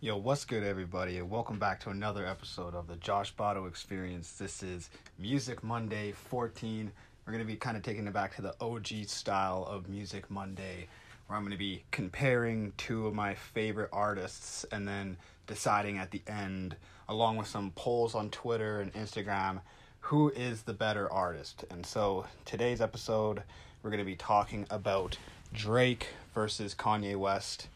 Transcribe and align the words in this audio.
Yo, 0.00 0.16
what's 0.16 0.44
good, 0.44 0.62
everybody, 0.62 1.18
and 1.18 1.28
welcome 1.28 1.58
back 1.58 1.80
to 1.80 1.90
another 1.90 2.24
episode 2.24 2.72
of 2.72 2.86
the 2.86 2.94
Josh 2.94 3.34
Botto 3.34 3.66
Experience. 3.66 4.30
This 4.30 4.62
is 4.62 4.90
Music 5.18 5.64
Monday 5.64 6.12
14. 6.12 6.92
We're 7.26 7.32
going 7.32 7.44
to 7.44 7.52
be 7.52 7.56
kind 7.56 7.76
of 7.76 7.82
taking 7.82 8.06
it 8.06 8.12
back 8.12 8.36
to 8.36 8.42
the 8.42 8.54
OG 8.60 9.08
style 9.08 9.66
of 9.68 9.88
Music 9.88 10.30
Monday, 10.30 10.86
where 11.26 11.36
I'm 11.36 11.42
going 11.42 11.50
to 11.50 11.58
be 11.58 11.82
comparing 11.90 12.74
two 12.76 13.08
of 13.08 13.14
my 13.14 13.34
favorite 13.34 13.88
artists 13.92 14.64
and 14.70 14.86
then 14.86 15.16
deciding 15.48 15.98
at 15.98 16.12
the 16.12 16.22
end, 16.28 16.76
along 17.08 17.36
with 17.36 17.48
some 17.48 17.72
polls 17.72 18.14
on 18.14 18.30
Twitter 18.30 18.80
and 18.80 18.94
Instagram, 18.94 19.62
who 19.98 20.30
is 20.30 20.62
the 20.62 20.74
better 20.74 21.12
artist. 21.12 21.64
And 21.72 21.84
so 21.84 22.24
today's 22.44 22.80
episode, 22.80 23.42
we're 23.82 23.90
going 23.90 23.98
to 23.98 24.04
be 24.04 24.14
talking 24.14 24.64
about 24.70 25.18
Drake 25.52 26.06
versus 26.34 26.72
Kanye 26.72 27.16
West 27.16 27.66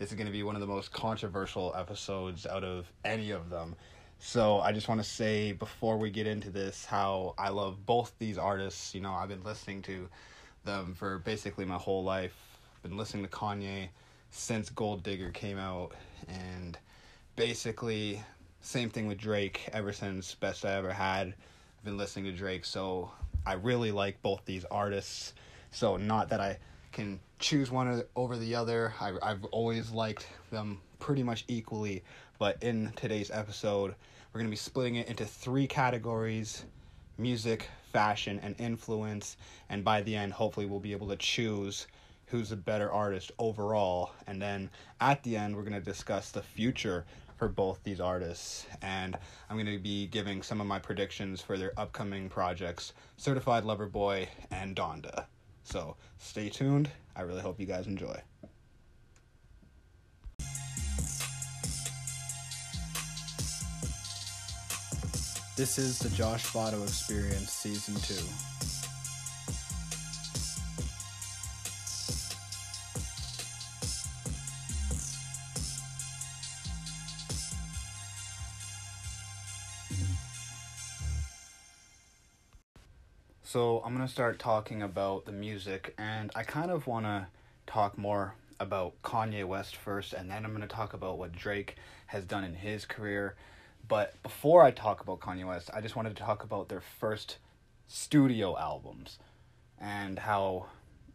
this 0.00 0.08
is 0.10 0.16
going 0.16 0.26
to 0.26 0.32
be 0.32 0.42
one 0.42 0.54
of 0.54 0.62
the 0.62 0.66
most 0.66 0.92
controversial 0.92 1.74
episodes 1.76 2.46
out 2.46 2.64
of 2.64 2.90
any 3.04 3.32
of 3.32 3.50
them. 3.50 3.76
So 4.18 4.60
I 4.60 4.72
just 4.72 4.88
want 4.88 4.98
to 5.02 5.06
say 5.06 5.52
before 5.52 5.98
we 5.98 6.08
get 6.10 6.26
into 6.26 6.48
this 6.48 6.86
how 6.86 7.34
I 7.36 7.50
love 7.50 7.84
both 7.84 8.14
these 8.18 8.38
artists. 8.38 8.94
You 8.94 9.02
know, 9.02 9.12
I've 9.12 9.28
been 9.28 9.44
listening 9.44 9.82
to 9.82 10.08
them 10.64 10.94
for 10.94 11.18
basically 11.18 11.66
my 11.66 11.76
whole 11.76 12.02
life. 12.02 12.34
Been 12.82 12.96
listening 12.96 13.24
to 13.24 13.30
Kanye 13.30 13.88
since 14.30 14.70
Gold 14.70 15.02
Digger 15.02 15.28
came 15.32 15.58
out 15.58 15.92
and 16.28 16.78
basically 17.36 18.22
same 18.62 18.88
thing 18.88 19.06
with 19.06 19.18
Drake 19.18 19.68
ever 19.74 19.92
since 19.92 20.34
Best 20.34 20.64
I 20.64 20.72
Ever 20.76 20.94
Had. 20.94 21.26
I've 21.26 21.84
been 21.84 21.98
listening 21.98 22.24
to 22.24 22.32
Drake, 22.32 22.64
so 22.64 23.10
I 23.44 23.52
really 23.52 23.92
like 23.92 24.22
both 24.22 24.46
these 24.46 24.64
artists. 24.70 25.34
So 25.72 25.98
not 25.98 26.30
that 26.30 26.40
I 26.40 26.56
can 26.90 27.20
choose 27.40 27.70
one 27.70 28.04
over 28.14 28.36
the 28.36 28.54
other. 28.54 28.94
I, 29.00 29.14
I've 29.22 29.44
always 29.46 29.90
liked 29.90 30.26
them 30.50 30.78
pretty 30.98 31.22
much 31.22 31.44
equally, 31.48 32.04
but 32.38 32.62
in 32.62 32.92
today's 32.94 33.30
episode, 33.30 33.94
we're 34.32 34.40
going 34.40 34.46
to 34.46 34.50
be 34.50 34.56
splitting 34.56 34.96
it 34.96 35.08
into 35.08 35.24
three 35.24 35.66
categories 35.66 36.64
music, 37.18 37.68
fashion, 37.92 38.40
and 38.42 38.54
influence. 38.58 39.36
And 39.68 39.84
by 39.84 40.02
the 40.02 40.16
end, 40.16 40.32
hopefully, 40.32 40.66
we'll 40.66 40.80
be 40.80 40.92
able 40.92 41.08
to 41.08 41.16
choose 41.16 41.86
who's 42.26 42.52
a 42.52 42.56
better 42.56 42.90
artist 42.90 43.32
overall. 43.38 44.12
And 44.26 44.40
then 44.40 44.70
at 45.00 45.22
the 45.22 45.36
end, 45.36 45.56
we're 45.56 45.62
going 45.62 45.72
to 45.72 45.80
discuss 45.80 46.30
the 46.30 46.42
future 46.42 47.04
for 47.36 47.48
both 47.48 47.82
these 47.82 48.00
artists. 48.00 48.66
And 48.82 49.18
I'm 49.48 49.56
going 49.56 49.66
to 49.66 49.82
be 49.82 50.06
giving 50.06 50.42
some 50.42 50.60
of 50.60 50.66
my 50.66 50.78
predictions 50.78 51.42
for 51.42 51.58
their 51.58 51.72
upcoming 51.78 52.28
projects 52.28 52.92
Certified 53.16 53.64
Lover 53.64 53.86
Boy 53.86 54.28
and 54.50 54.76
Donda. 54.76 55.26
So 55.64 55.96
stay 56.18 56.48
tuned. 56.48 56.90
I 57.16 57.22
really 57.22 57.40
hope 57.42 57.58
you 57.60 57.66
guys 57.66 57.86
enjoy. 57.86 58.20
This 65.56 65.76
is 65.78 65.98
the 65.98 66.08
Josh 66.10 66.46
Botto 66.46 66.82
Experience 66.82 67.50
Season 67.50 67.94
2. 67.94 68.59
So 83.52 83.82
I'm 83.84 83.92
gonna 83.92 84.06
start 84.06 84.38
talking 84.38 84.80
about 84.80 85.24
the 85.24 85.32
music, 85.32 85.92
and 85.98 86.30
I 86.36 86.44
kind 86.44 86.70
of 86.70 86.86
wanna 86.86 87.30
talk 87.66 87.98
more 87.98 88.36
about 88.60 89.02
Kanye 89.02 89.44
West 89.44 89.74
first, 89.74 90.12
and 90.12 90.30
then 90.30 90.44
I'm 90.44 90.52
gonna 90.52 90.68
talk 90.68 90.94
about 90.94 91.18
what 91.18 91.32
Drake 91.32 91.74
has 92.06 92.24
done 92.24 92.44
in 92.44 92.54
his 92.54 92.84
career. 92.84 93.34
But 93.88 94.22
before 94.22 94.62
I 94.62 94.70
talk 94.70 95.00
about 95.00 95.18
Kanye 95.18 95.44
West, 95.44 95.68
I 95.74 95.80
just 95.80 95.96
wanted 95.96 96.16
to 96.16 96.22
talk 96.22 96.44
about 96.44 96.68
their 96.68 96.80
first 96.80 97.38
studio 97.88 98.56
albums 98.56 99.18
and 99.80 100.20
how 100.20 100.66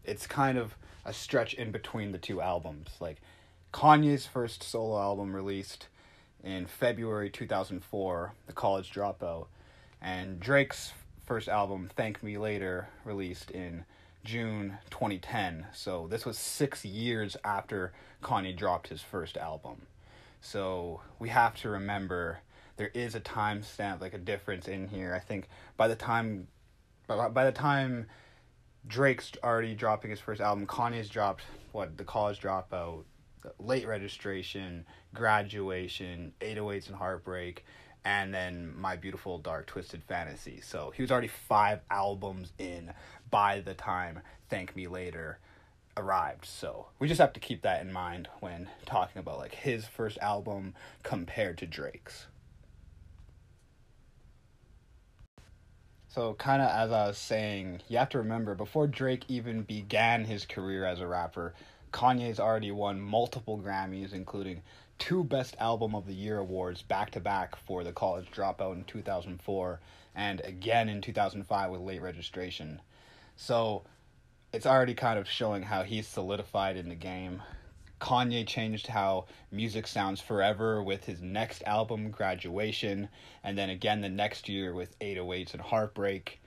it's 0.03 0.27
kind 0.27 0.57
of 0.57 0.75
a 1.05 1.13
stretch 1.13 1.53
in 1.53 1.71
between 1.71 2.11
the 2.11 2.17
two 2.17 2.41
albums. 2.41 2.97
Like 2.99 3.21
Kanye's 3.73 4.25
first 4.25 4.61
solo 4.61 4.99
album 4.99 5.33
released 5.33 5.87
in 6.43 6.65
February 6.65 7.29
2004, 7.29 8.33
The 8.45 8.51
College 8.51 8.91
Dropout, 8.91 9.47
and 10.01 10.37
Drake's 10.37 10.91
first 11.25 11.47
album, 11.47 11.89
Thank 11.95 12.21
Me 12.21 12.37
Later, 12.37 12.87
released 13.03 13.51
in 13.51 13.85
June 14.23 14.77
2010. 14.91 15.67
So 15.73 16.07
this 16.09 16.25
was 16.25 16.37
six 16.37 16.85
years 16.85 17.35
after 17.43 17.93
Kanye 18.23 18.55
dropped 18.55 18.87
his 18.87 19.01
first 19.01 19.37
album. 19.37 19.87
So 20.41 21.01
we 21.19 21.29
have 21.29 21.55
to 21.61 21.69
remember 21.69 22.39
there 22.77 22.91
is 22.93 23.15
a 23.15 23.19
timestamp, 23.19 24.01
like 24.01 24.13
a 24.13 24.19
difference 24.19 24.67
in 24.67 24.87
here. 24.87 25.13
I 25.15 25.19
think 25.19 25.47
by 25.77 25.87
the 25.87 25.95
time, 25.95 26.47
by, 27.07 27.27
by 27.29 27.45
the 27.45 27.51
time 27.51 28.07
Drake's 28.87 29.31
already 29.43 29.73
dropping 29.73 30.11
his 30.11 30.19
first 30.19 30.41
album, 30.41 30.67
Kanye's 30.67 31.09
dropped 31.09 31.43
what 31.71 31.97
the 31.97 32.03
college 32.03 32.39
dropout, 32.39 33.03
late 33.59 33.87
registration, 33.87 34.85
graduation, 35.13 36.33
808s 36.41 36.87
and 36.87 36.95
heartbreak, 36.95 37.65
and 38.05 38.31
then 38.31 38.71
My 38.77 38.95
Beautiful 38.95 39.39
Dark 39.39 39.65
Twisted 39.65 40.03
Fantasy. 40.03 40.61
So 40.61 40.93
he 40.95 41.01
was 41.01 41.11
already 41.11 41.27
five 41.27 41.81
albums 41.89 42.53
in 42.59 42.93
by 43.31 43.59
the 43.59 43.73
time 43.73 44.21
Thank 44.47 44.75
Me 44.75 44.87
Later 44.87 45.39
arrived. 45.97 46.45
So 46.45 46.87
we 46.99 47.07
just 47.07 47.19
have 47.19 47.33
to 47.33 47.39
keep 47.39 47.63
that 47.63 47.81
in 47.81 47.91
mind 47.91 48.29
when 48.39 48.69
talking 48.85 49.19
about 49.19 49.39
like 49.39 49.55
his 49.55 49.85
first 49.85 50.19
album 50.19 50.75
compared 51.01 51.57
to 51.57 51.65
Drake's. 51.65 52.27
So, 56.07 56.33
kind 56.35 56.61
of 56.61 56.69
as 56.69 56.93
I 56.93 57.07
was 57.07 57.17
saying, 57.17 57.81
you 57.89 57.97
have 57.97 58.07
to 58.09 58.19
remember 58.19 58.55
before 58.55 58.87
Drake 58.87 59.25
even 59.27 59.63
began 59.63 60.23
his 60.23 60.45
career 60.45 60.85
as 60.85 61.01
a 61.01 61.07
rapper, 61.07 61.53
Kanye's 61.91 62.39
already 62.39 62.71
won 62.71 63.01
multiple 63.01 63.57
Grammys, 63.59 64.13
including 64.13 64.61
two 64.97 65.23
Best 65.23 65.55
Album 65.59 65.93
of 65.95 66.07
the 66.07 66.13
Year 66.13 66.39
awards 66.39 66.81
back 66.81 67.11
to 67.11 67.19
back 67.19 67.55
for 67.55 67.83
The 67.83 67.91
College 67.91 68.31
Dropout 68.31 68.75
in 68.75 68.83
2004 68.85 69.79
and 70.15 70.41
again 70.41 70.89
in 70.89 71.01
2005 71.01 71.71
with 71.71 71.81
Late 71.81 72.01
Registration. 72.01 72.81
So 73.35 73.83
it's 74.53 74.65
already 74.65 74.93
kind 74.93 75.19
of 75.19 75.29
showing 75.29 75.63
how 75.63 75.83
he's 75.83 76.07
solidified 76.07 76.77
in 76.77 76.89
the 76.89 76.95
game. 76.95 77.41
Kanye 77.99 78.45
changed 78.47 78.87
how 78.87 79.25
music 79.51 79.87
sounds 79.87 80.21
forever 80.21 80.81
with 80.81 81.05
his 81.05 81.21
next 81.21 81.63
album, 81.65 82.09
Graduation, 82.09 83.09
and 83.43 83.57
then 83.57 83.69
again 83.69 84.01
the 84.01 84.09
next 84.09 84.47
year 84.47 84.73
with 84.73 84.97
808s 84.99 85.53
and 85.53 85.61
Heartbreak. 85.61 86.41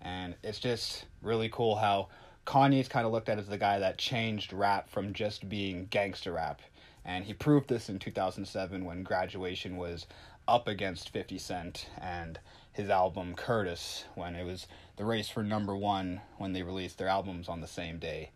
And 0.00 0.34
it's 0.42 0.58
just 0.58 1.04
really 1.22 1.48
cool 1.48 1.76
how 1.76 2.08
Kanye's 2.46 2.88
kind 2.88 3.06
of 3.06 3.12
looked 3.12 3.28
at 3.28 3.38
as 3.38 3.46
the 3.46 3.58
guy 3.58 3.78
that 3.78 3.98
changed 3.98 4.52
rap 4.52 4.88
from 4.88 5.12
just 5.12 5.48
being 5.48 5.86
gangster 5.90 6.32
rap 6.32 6.60
and 7.04 7.24
he 7.24 7.34
proved 7.34 7.68
this 7.68 7.88
in 7.88 7.98
2007 7.98 8.84
when 8.84 9.02
Graduation 9.02 9.76
was 9.76 10.06
up 10.46 10.68
against 10.68 11.10
50 11.10 11.38
Cent 11.38 11.88
and 12.00 12.38
his 12.72 12.90
album 12.90 13.34
Curtis 13.34 14.04
when 14.14 14.34
it 14.34 14.44
was 14.44 14.66
the 14.96 15.04
race 15.04 15.28
for 15.28 15.42
number 15.42 15.76
one 15.76 16.20
when 16.38 16.52
they 16.52 16.62
released 16.62 16.98
their 16.98 17.08
albums 17.08 17.48
on 17.48 17.60
the 17.60 17.66
same 17.66 17.98
day. 17.98 18.30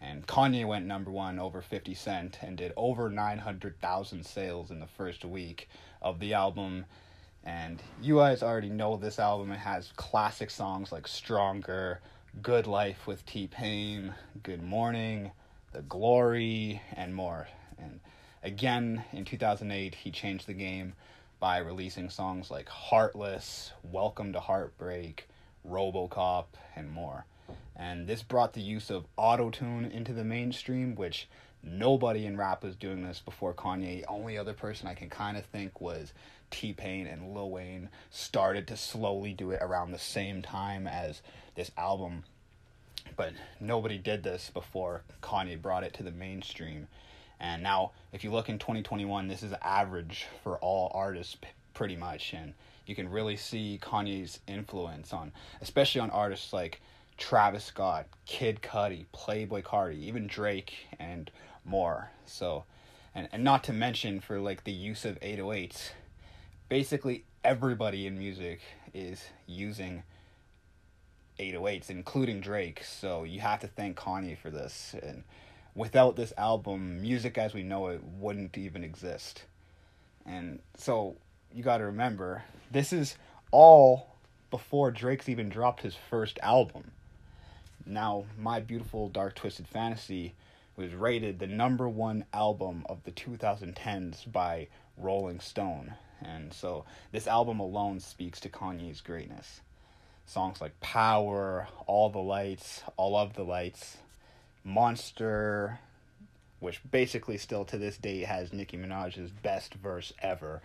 And 0.00 0.26
Kanye 0.26 0.66
went 0.66 0.86
number 0.86 1.10
one 1.10 1.38
over 1.38 1.62
50 1.62 1.94
Cent 1.94 2.38
and 2.42 2.56
did 2.56 2.72
over 2.76 3.08
900,000 3.08 4.24
sales 4.24 4.70
in 4.70 4.80
the 4.80 4.86
first 4.86 5.24
week 5.24 5.68
of 6.02 6.20
the 6.20 6.34
album. 6.34 6.84
And 7.42 7.82
you 8.02 8.16
guys 8.16 8.42
already 8.42 8.68
know 8.68 8.96
this 8.96 9.18
album. 9.18 9.52
It 9.52 9.58
has 9.58 9.92
classic 9.96 10.50
songs 10.50 10.92
like 10.92 11.06
Stronger, 11.06 12.00
Good 12.42 12.66
Life 12.66 13.06
with 13.06 13.24
T 13.26 13.46
Pain, 13.46 14.14
Good 14.42 14.62
Morning, 14.62 15.30
The 15.72 15.82
Glory, 15.82 16.82
and 16.94 17.14
more. 17.14 17.48
And 17.78 18.00
again, 18.44 19.02
in 19.12 19.24
2008, 19.24 19.94
he 19.94 20.10
changed 20.10 20.46
the 20.46 20.52
game 20.52 20.92
by 21.40 21.58
releasing 21.58 22.10
songs 22.10 22.50
like 22.50 22.68
Heartless, 22.68 23.72
Welcome 23.82 24.34
to 24.34 24.40
Heartbreak, 24.40 25.26
Robocop, 25.66 26.44
and 26.76 26.90
more. 26.90 27.24
And 27.74 28.06
this 28.06 28.22
brought 28.22 28.52
the 28.52 28.60
use 28.60 28.90
of 28.90 29.06
auto-tune 29.16 29.86
into 29.86 30.12
the 30.12 30.24
mainstream, 30.24 30.94
which 30.94 31.26
nobody 31.62 32.26
in 32.26 32.36
rap 32.36 32.62
was 32.62 32.76
doing 32.76 33.02
this 33.02 33.18
before 33.18 33.54
Kanye. 33.54 34.04
Only 34.06 34.36
other 34.36 34.52
person 34.52 34.88
I 34.88 34.94
can 34.94 35.08
kind 35.08 35.38
of 35.38 35.46
think 35.46 35.80
was 35.80 36.12
T 36.50 36.74
Pain 36.74 37.06
and 37.06 37.34
Lil 37.34 37.50
Wayne 37.50 37.88
started 38.10 38.68
to 38.68 38.76
slowly 38.76 39.32
do 39.32 39.52
it 39.52 39.62
around 39.62 39.90
the 39.90 39.98
same 39.98 40.42
time 40.42 40.86
as 40.86 41.22
this 41.54 41.70
album. 41.78 42.24
But 43.16 43.32
nobody 43.58 43.96
did 43.96 44.22
this 44.22 44.50
before 44.52 45.02
Kanye 45.22 45.60
brought 45.60 45.84
it 45.84 45.94
to 45.94 46.02
the 46.02 46.10
mainstream. 46.10 46.88
And 47.40 47.62
now, 47.62 47.92
if 48.12 48.24
you 48.24 48.30
look 48.30 48.48
in 48.48 48.58
2021, 48.58 49.28
this 49.28 49.42
is 49.42 49.52
average 49.62 50.26
for 50.42 50.58
all 50.58 50.90
artists 50.94 51.36
pretty 51.74 51.96
much. 51.96 52.32
And 52.32 52.54
you 52.86 52.94
can 52.94 53.10
really 53.10 53.36
see 53.36 53.78
Kanye's 53.82 54.40
influence 54.46 55.12
on, 55.12 55.32
especially 55.60 56.00
on 56.00 56.10
artists 56.10 56.52
like 56.52 56.80
Travis 57.16 57.64
Scott, 57.64 58.06
Kid 58.26 58.60
Cudi, 58.62 59.06
Playboi 59.14 59.62
Carti, 59.62 59.98
even 59.98 60.26
Drake, 60.26 60.74
and 60.98 61.30
more. 61.64 62.10
So, 62.26 62.64
and 63.14 63.28
and 63.32 63.44
not 63.44 63.64
to 63.64 63.72
mention 63.72 64.20
for 64.20 64.40
like 64.40 64.64
the 64.64 64.72
use 64.72 65.04
of 65.04 65.18
808s 65.20 65.90
basically 66.68 67.24
everybody 67.42 68.06
in 68.06 68.18
music 68.18 68.60
is 68.92 69.22
using 69.46 70.02
808s 71.38 71.90
including 71.90 72.40
Drake 72.40 72.82
so 72.84 73.24
you 73.24 73.40
have 73.40 73.60
to 73.60 73.68
thank 73.68 73.96
Kanye 73.96 74.36
for 74.36 74.50
this 74.50 74.94
and 75.02 75.24
without 75.74 76.16
this 76.16 76.32
album 76.38 77.00
music 77.00 77.36
as 77.38 77.54
we 77.54 77.62
know 77.62 77.88
it 77.88 78.02
wouldn't 78.18 78.56
even 78.56 78.84
exist 78.84 79.44
and 80.26 80.58
so 80.76 81.16
you 81.52 81.62
got 81.62 81.78
to 81.78 81.84
remember 81.84 82.42
this 82.70 82.92
is 82.92 83.16
all 83.50 84.08
before 84.50 84.90
Drake's 84.90 85.28
even 85.28 85.48
dropped 85.48 85.82
his 85.82 85.96
first 86.10 86.38
album 86.42 86.90
now 87.86 88.24
my 88.38 88.60
beautiful 88.60 89.08
dark 89.08 89.34
twisted 89.34 89.68
fantasy 89.68 90.34
was 90.76 90.92
rated 90.92 91.38
the 91.38 91.46
number 91.46 91.88
one 91.88 92.24
album 92.32 92.84
of 92.88 93.02
the 93.04 93.12
2010s 93.12 94.30
by 94.30 94.66
Rolling 94.96 95.40
Stone. 95.40 95.94
And 96.22 96.52
so 96.52 96.84
this 97.12 97.26
album 97.26 97.60
alone 97.60 98.00
speaks 98.00 98.40
to 98.40 98.48
Kanye's 98.48 99.00
greatness. 99.00 99.60
Songs 100.26 100.60
like 100.60 100.80
Power, 100.80 101.68
All 101.86 102.10
the 102.10 102.18
Lights, 102.18 102.82
All 102.96 103.16
of 103.16 103.34
the 103.34 103.44
Lights, 103.44 103.98
Monster, 104.64 105.78
which 106.60 106.80
basically 106.90 107.36
still 107.36 107.64
to 107.66 107.78
this 107.78 107.98
day 107.98 108.20
has 108.20 108.52
Nicki 108.52 108.76
Minaj's 108.76 109.30
best 109.30 109.74
verse 109.74 110.12
ever. 110.20 110.62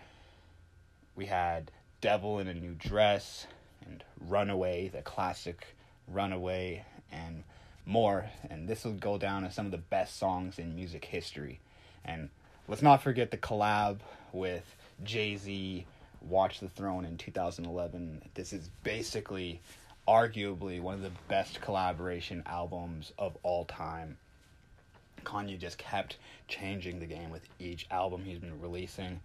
We 1.15 1.25
had 1.25 1.71
Devil 2.01 2.39
in 2.39 2.47
a 2.47 2.53
New 2.53 2.73
Dress 2.73 3.45
and 3.85 4.03
Runaway, 4.27 4.87
the 4.87 5.01
classic 5.01 5.75
Runaway, 6.07 6.85
and 7.11 7.43
more, 7.85 8.29
and 8.49 8.67
this 8.67 8.85
will 8.85 8.93
go 8.93 9.17
down 9.17 9.43
as 9.43 9.55
some 9.55 9.65
of 9.65 9.71
the 9.71 9.77
best 9.77 10.17
songs 10.17 10.59
in 10.59 10.75
music 10.75 11.05
history. 11.05 11.59
And 12.05 12.29
let's 12.67 12.81
not 12.81 13.01
forget 13.01 13.31
the 13.31 13.37
collab 13.37 13.99
with 14.31 14.75
Jay 15.03 15.35
Z, 15.35 15.85
Watch 16.21 16.59
the 16.59 16.69
Throne 16.69 17.05
in 17.05 17.17
2011. 17.17 18.21
This 18.33 18.53
is 18.53 18.69
basically, 18.83 19.61
arguably, 20.09 20.81
one 20.81 20.95
of 20.95 21.03
the 21.03 21.11
best 21.27 21.61
collaboration 21.61 22.41
albums 22.47 23.13
of 23.19 23.37
all 23.43 23.63
time. 23.65 24.17
Kanye 25.23 25.59
just 25.59 25.77
kept 25.77 26.17
changing 26.47 26.99
the 26.99 27.05
game 27.05 27.29
with 27.29 27.47
each 27.59 27.85
album 27.91 28.23
he's 28.25 28.39
been 28.39 28.59
releasing. 28.59 29.19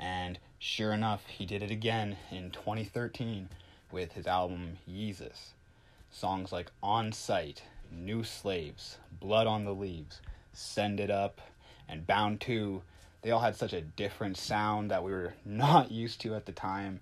And 0.00 0.40
sure 0.58 0.92
enough, 0.92 1.24
he 1.26 1.46
did 1.46 1.62
it 1.62 1.70
again 1.70 2.16
in 2.32 2.50
2013 2.50 3.48
with 3.92 4.14
his 4.14 4.26
album 4.26 4.78
Yeezus. 4.90 5.52
Songs 6.10 6.50
like 6.50 6.72
On 6.82 7.12
Sight 7.12 7.62
New 7.92 8.24
Slaves, 8.24 8.98
Blood 9.20 9.46
on 9.46 9.64
the 9.64 9.74
Leaves, 9.74 10.20
Send 10.52 10.98
It 10.98 11.12
Up, 11.12 11.40
and 11.88 12.08
Bound 12.08 12.40
2, 12.40 12.82
they 13.22 13.30
all 13.30 13.40
had 13.40 13.54
such 13.54 13.72
a 13.72 13.80
different 13.80 14.36
sound 14.36 14.90
that 14.90 15.04
we 15.04 15.12
were 15.12 15.34
not 15.44 15.92
used 15.92 16.20
to 16.22 16.34
at 16.34 16.46
the 16.46 16.52
time. 16.52 16.98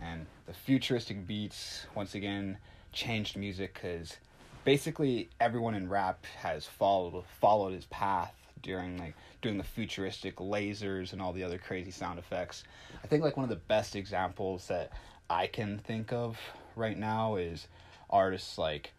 And 0.00 0.26
the 0.46 0.52
futuristic 0.52 1.26
beats, 1.26 1.86
once 1.94 2.14
again, 2.14 2.58
changed 2.92 3.36
music 3.36 3.74
because 3.74 4.16
basically 4.64 5.30
everyone 5.40 5.74
in 5.74 5.88
rap 5.88 6.24
has 6.40 6.66
followed 6.66 7.24
followed 7.40 7.72
his 7.72 7.86
path 7.86 8.34
during 8.62 8.96
like 8.98 9.14
doing 9.40 9.58
the 9.58 9.64
futuristic 9.64 10.36
lasers 10.36 11.12
and 11.12 11.20
all 11.20 11.32
the 11.32 11.42
other 11.42 11.58
crazy 11.58 11.90
sound 11.90 12.18
effects. 12.18 12.64
I 13.02 13.06
think 13.06 13.22
like 13.22 13.36
one 13.36 13.44
of 13.44 13.50
the 13.50 13.56
best 13.56 13.96
examples 13.96 14.68
that 14.68 14.92
I 15.28 15.46
can 15.46 15.78
think 15.78 16.12
of 16.12 16.38
right 16.76 16.96
now 16.96 17.36
is 17.36 17.66
artists 18.08 18.58
like 18.58 18.92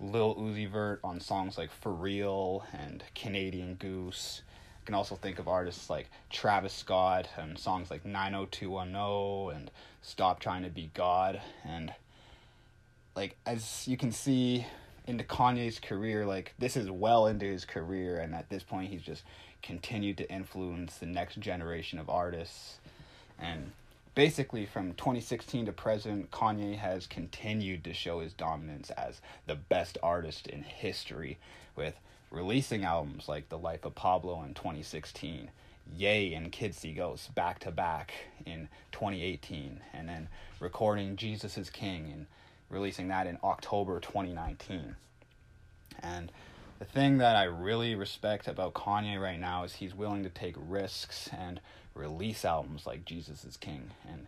Lil 0.00 0.34
Uzi 0.36 0.68
Vert 0.68 1.00
on 1.04 1.20
songs 1.20 1.58
like 1.58 1.70
For 1.70 1.92
Real 1.92 2.64
and 2.72 3.02
Canadian 3.14 3.74
Goose. 3.74 4.42
Can 4.88 4.94
also 4.94 5.16
think 5.16 5.38
of 5.38 5.48
artists 5.48 5.90
like 5.90 6.08
Travis 6.30 6.72
Scott 6.72 7.28
and 7.36 7.58
songs 7.58 7.90
like 7.90 8.06
90210 8.06 9.54
and 9.54 9.70
Stop 10.00 10.40
Trying 10.40 10.62
to 10.62 10.70
Be 10.70 10.90
God. 10.94 11.42
And 11.62 11.92
like 13.14 13.36
as 13.44 13.86
you 13.86 13.98
can 13.98 14.12
see 14.12 14.64
into 15.06 15.24
Kanye's 15.24 15.78
career, 15.78 16.24
like 16.24 16.54
this 16.58 16.74
is 16.74 16.90
well 16.90 17.26
into 17.26 17.44
his 17.44 17.66
career, 17.66 18.18
and 18.18 18.34
at 18.34 18.48
this 18.48 18.62
point, 18.62 18.88
he's 18.88 19.02
just 19.02 19.24
continued 19.62 20.16
to 20.16 20.32
influence 20.32 20.96
the 20.96 21.04
next 21.04 21.38
generation 21.38 21.98
of 21.98 22.08
artists. 22.08 22.78
And 23.38 23.72
basically 24.14 24.64
from 24.64 24.94
2016 24.94 25.66
to 25.66 25.72
present, 25.72 26.30
Kanye 26.30 26.78
has 26.78 27.06
continued 27.06 27.84
to 27.84 27.92
show 27.92 28.20
his 28.20 28.32
dominance 28.32 28.88
as 28.92 29.20
the 29.46 29.54
best 29.54 29.98
artist 30.02 30.46
in 30.46 30.62
history 30.62 31.36
with 31.76 32.00
releasing 32.30 32.84
albums 32.84 33.28
like 33.28 33.48
The 33.48 33.58
Life 33.58 33.84
of 33.84 33.94
Pablo 33.94 34.42
in 34.42 34.54
2016, 34.54 35.50
Ye 35.96 36.34
and 36.34 36.52
Kids 36.52 36.78
See 36.78 36.92
Ghosts 36.92 37.28
back 37.28 37.58
to 37.60 37.70
back 37.70 38.12
in 38.44 38.68
2018, 38.92 39.80
and 39.92 40.08
then 40.08 40.28
recording 40.60 41.16
Jesus 41.16 41.56
is 41.56 41.70
King 41.70 42.10
and 42.12 42.26
releasing 42.68 43.08
that 43.08 43.26
in 43.26 43.38
October 43.42 44.00
2019. 44.00 44.96
And 46.02 46.30
the 46.78 46.84
thing 46.84 47.18
that 47.18 47.34
I 47.34 47.44
really 47.44 47.94
respect 47.94 48.46
about 48.46 48.74
Kanye 48.74 49.20
right 49.20 49.40
now 49.40 49.64
is 49.64 49.74
he's 49.74 49.94
willing 49.94 50.22
to 50.22 50.28
take 50.28 50.54
risks 50.56 51.28
and 51.36 51.60
release 51.94 52.44
albums 52.44 52.86
like 52.86 53.04
Jesus 53.04 53.44
is 53.44 53.56
King. 53.56 53.90
And 54.08 54.26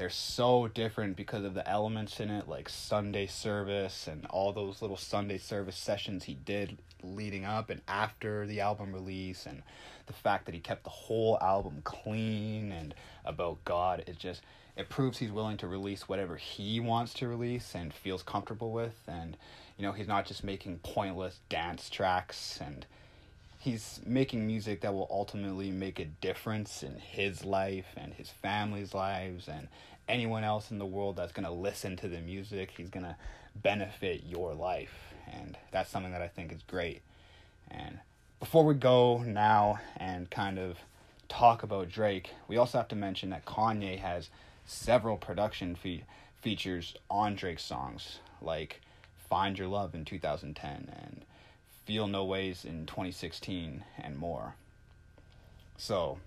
they're 0.00 0.08
so 0.08 0.66
different 0.66 1.14
because 1.14 1.44
of 1.44 1.52
the 1.52 1.68
elements 1.68 2.20
in 2.20 2.30
it, 2.30 2.48
like 2.48 2.70
Sunday 2.70 3.26
service 3.26 4.06
and 4.06 4.24
all 4.30 4.50
those 4.50 4.80
little 4.80 4.96
Sunday 4.96 5.36
service 5.36 5.76
sessions 5.76 6.24
he 6.24 6.32
did 6.32 6.78
leading 7.02 7.44
up 7.44 7.68
and 7.68 7.82
after 7.86 8.46
the 8.46 8.60
album 8.60 8.94
release, 8.94 9.44
and 9.44 9.62
the 10.06 10.14
fact 10.14 10.46
that 10.46 10.54
he 10.54 10.60
kept 10.62 10.84
the 10.84 10.88
whole 10.88 11.36
album 11.42 11.82
clean 11.84 12.72
and 12.72 12.94
about 13.26 13.62
God. 13.66 14.02
It 14.06 14.18
just 14.18 14.40
it 14.74 14.88
proves 14.88 15.18
he's 15.18 15.32
willing 15.32 15.58
to 15.58 15.68
release 15.68 16.08
whatever 16.08 16.36
he 16.36 16.80
wants 16.80 17.12
to 17.14 17.28
release 17.28 17.74
and 17.74 17.92
feels 17.92 18.22
comfortable 18.22 18.72
with, 18.72 18.98
and 19.06 19.36
you 19.76 19.84
know 19.84 19.92
he's 19.92 20.08
not 20.08 20.24
just 20.24 20.42
making 20.42 20.78
pointless 20.78 21.40
dance 21.50 21.90
tracks 21.90 22.58
and 22.64 22.86
he's 23.60 24.00
making 24.06 24.46
music 24.46 24.80
that 24.80 24.94
will 24.94 25.06
ultimately 25.10 25.70
make 25.70 26.00
a 26.00 26.06
difference 26.06 26.82
in 26.82 26.98
his 26.98 27.44
life 27.44 27.88
and 27.94 28.14
his 28.14 28.30
family's 28.30 28.94
lives 28.94 29.48
and 29.48 29.68
anyone 30.10 30.44
else 30.44 30.70
in 30.70 30.78
the 30.78 30.86
world 30.86 31.16
that's 31.16 31.32
going 31.32 31.46
to 31.46 31.52
listen 31.52 31.96
to 31.96 32.08
the 32.08 32.20
music 32.20 32.72
he's 32.76 32.90
going 32.90 33.04
to 33.04 33.16
benefit 33.54 34.22
your 34.26 34.54
life 34.54 35.14
and 35.32 35.56
that's 35.70 35.90
something 35.90 36.12
that 36.12 36.22
i 36.22 36.28
think 36.28 36.52
is 36.52 36.62
great 36.62 37.02
and 37.70 37.98
before 38.38 38.64
we 38.64 38.74
go 38.74 39.18
now 39.18 39.78
and 39.96 40.30
kind 40.30 40.58
of 40.58 40.78
talk 41.28 41.62
about 41.62 41.88
drake 41.88 42.30
we 42.48 42.56
also 42.56 42.78
have 42.78 42.88
to 42.88 42.96
mention 42.96 43.30
that 43.30 43.44
kanye 43.44 43.98
has 43.98 44.30
several 44.66 45.16
production 45.16 45.74
fe- 45.74 46.04
features 46.40 46.94
on 47.10 47.34
drake's 47.34 47.64
songs 47.64 48.18
like 48.42 48.80
find 49.30 49.58
your 49.58 49.68
love 49.68 49.94
in 49.94 50.04
2010 50.04 50.92
and 50.92 51.24
Feel 51.86 52.06
No 52.08 52.24
Ways 52.24 52.64
in 52.64 52.84
2016 52.86 53.84
and 53.98 54.18
more. 54.18 54.54
So, 55.76 56.18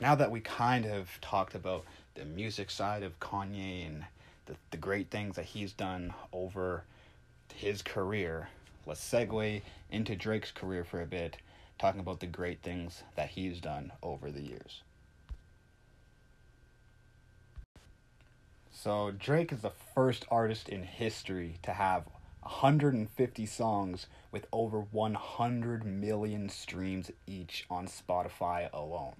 now 0.00 0.14
that 0.14 0.30
we 0.30 0.40
kind 0.40 0.84
of 0.84 1.18
talked 1.20 1.54
about 1.54 1.84
the 2.18 2.24
music 2.24 2.68
side 2.68 3.04
of 3.04 3.20
Kanye 3.20 3.86
and 3.86 4.04
the, 4.46 4.56
the 4.72 4.76
great 4.76 5.08
things 5.08 5.36
that 5.36 5.44
he's 5.44 5.72
done 5.72 6.12
over 6.32 6.82
his 7.54 7.80
career, 7.80 8.48
let's 8.86 9.00
segue 9.00 9.62
into 9.90 10.16
Drake's 10.16 10.50
career 10.50 10.84
for 10.84 11.00
a 11.00 11.06
bit, 11.06 11.36
talking 11.78 12.00
about 12.00 12.18
the 12.18 12.26
great 12.26 12.60
things 12.60 13.04
that 13.14 13.30
he's 13.30 13.60
done 13.60 13.92
over 14.02 14.32
the 14.32 14.42
years. 14.42 14.82
So, 18.72 19.12
Drake 19.12 19.52
is 19.52 19.60
the 19.60 19.72
first 19.94 20.24
artist 20.28 20.68
in 20.68 20.82
history 20.82 21.58
to 21.62 21.72
have 21.72 22.04
150 22.42 23.46
songs 23.46 24.06
with 24.32 24.46
over 24.52 24.80
100 24.80 25.84
million 25.84 26.48
streams 26.48 27.12
each 27.26 27.64
on 27.70 27.86
Spotify 27.86 28.68
alone. 28.72 29.14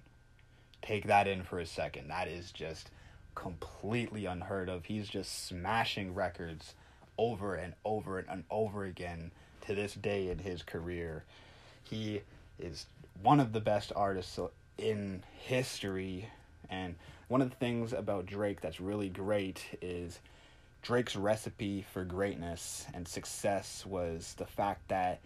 Take 0.81 1.07
that 1.07 1.27
in 1.27 1.43
for 1.43 1.59
a 1.59 1.65
second. 1.65 2.09
That 2.09 2.27
is 2.27 2.51
just 2.51 2.89
completely 3.35 4.25
unheard 4.25 4.69
of. 4.69 4.85
He's 4.85 5.07
just 5.07 5.47
smashing 5.47 6.13
records 6.13 6.73
over 7.17 7.55
and 7.55 7.73
over 7.85 8.19
and 8.19 8.43
over 8.49 8.85
again 8.85 9.31
to 9.65 9.75
this 9.75 9.93
day 9.93 10.29
in 10.29 10.39
his 10.39 10.63
career. 10.63 11.23
He 11.83 12.21
is 12.57 12.85
one 13.21 13.39
of 13.39 13.53
the 13.53 13.59
best 13.59 13.91
artists 13.95 14.39
in 14.77 15.23
history. 15.33 16.29
And 16.69 16.95
one 17.27 17.41
of 17.41 17.49
the 17.49 17.55
things 17.55 17.93
about 17.93 18.25
Drake 18.25 18.61
that's 18.61 18.79
really 18.79 19.09
great 19.09 19.63
is 19.81 20.19
Drake's 20.81 21.15
recipe 21.15 21.85
for 21.93 22.05
greatness 22.05 22.85
and 22.93 23.07
success 23.07 23.85
was 23.85 24.33
the 24.37 24.45
fact 24.45 24.87
that 24.87 25.19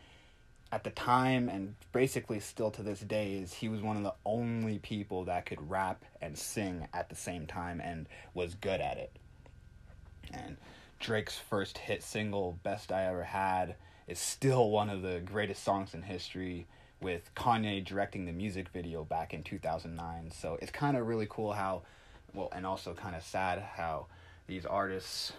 at 0.74 0.84
the 0.84 0.90
time 0.90 1.50
and 1.50 1.76
basically 1.92 2.40
still 2.40 2.72
to 2.72 2.82
this 2.82 3.02
day 3.02 3.36
is 3.36 3.54
he 3.54 3.70
was 3.70 3.84
one 3.84 3.96
of 3.96 4.02
the 4.02 4.14
only 4.26 4.80
people 4.80 5.24
that 5.24 5.46
could 5.46 5.70
rap 5.70 6.04
and 6.20 6.36
sing 6.36 6.88
at 6.96 7.10
the 7.10 7.16
same 7.16 7.46
time 7.46 7.80
and 7.80 8.08
was 8.34 8.56
good 8.56 8.82
at 8.82 8.98
it. 8.98 9.12
And 10.34 10.58
Drake's 11.00 11.38
first 11.38 11.78
hit 11.78 12.02
single, 12.02 12.58
Best 12.64 12.92
I 12.92 13.06
Ever 13.06 13.24
Had, 13.24 13.76
is 14.08 14.18
still 14.18 14.72
one 14.72 14.90
of 14.90 15.04
the 15.04 15.22
greatest 15.24 15.64
songs 15.64 15.94
in 15.94 16.02
history 16.02 16.66
with 17.00 17.30
Kanye 17.36 17.86
directing 17.86 18.26
the 18.26 18.32
music 18.32 18.70
video 18.70 19.04
back 19.04 19.32
in 19.32 19.44
2009. 19.44 20.32
So 20.32 20.58
it's 20.60 20.72
kind 20.72 20.98
of 20.98 21.08
really 21.08 21.28
cool 21.30 21.54
how, 21.54 21.84
well, 22.34 22.50
and 22.52 22.66
also 22.66 22.96
kind 22.96 23.16
of 23.16 23.22
sad 23.22 23.60
how 23.60 24.08
these 24.48 24.66
artists 24.66 25.34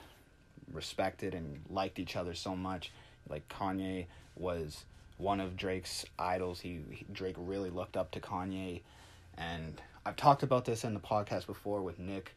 respected 0.73 1.35
and 1.35 1.61
liked 1.69 1.99
each 1.99 2.15
other 2.15 2.35
so 2.35 2.55
much. 2.55 2.93
Like 3.29 3.49
Kanye 3.49 4.07
was 4.37 4.85
one 5.17 5.41
of 5.41 5.57
Drake's 5.57 6.05
idols. 6.19 6.61
He, 6.61 6.81
he 6.91 7.07
Drake 7.13 7.37
really 7.39 7.71
looked 7.71 7.97
up 7.97 8.11
to 8.13 8.21
Kanye, 8.21 8.83
and 9.37 9.81
I've 10.05 10.17
talked 10.17 10.43
about 10.43 10.65
this 10.65 10.85
in 10.85 10.95
the 10.95 11.01
podcast 11.01 11.47
before 11.47 11.83
with 11.83 11.99
Nick, 11.99 12.35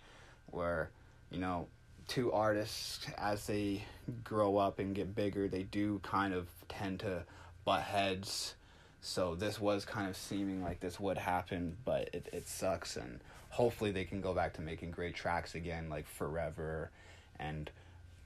where 0.51 0.89
you 1.29 1.39
know 1.39 1.67
two 2.07 2.31
artists 2.31 3.05
as 3.17 3.47
they 3.47 3.83
grow 4.23 4.57
up 4.57 4.79
and 4.79 4.95
get 4.95 5.15
bigger, 5.15 5.47
they 5.47 5.63
do 5.63 5.99
kind 6.03 6.33
of 6.33 6.47
tend 6.69 7.01
to 7.01 7.23
butt 7.65 7.81
heads 7.81 8.55
so 9.01 9.35
this 9.35 9.59
was 9.59 9.85
kind 9.85 10.09
of 10.09 10.17
seeming 10.17 10.61
like 10.61 10.79
this 10.79 10.99
would 10.99 11.17
happen, 11.17 11.77
but 11.85 12.09
it, 12.13 12.27
it 12.33 12.47
sucks. 12.47 12.97
And 12.97 13.19
hopefully 13.49 13.91
they 13.91 14.03
can 14.03 14.21
go 14.21 14.33
back 14.33 14.53
to 14.55 14.61
making 14.61 14.91
great 14.91 15.15
tracks 15.15 15.55
again, 15.55 15.89
like 15.89 16.07
Forever 16.07 16.91
and 17.39 17.69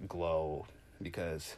Glow, 0.07 0.65
because 1.01 1.55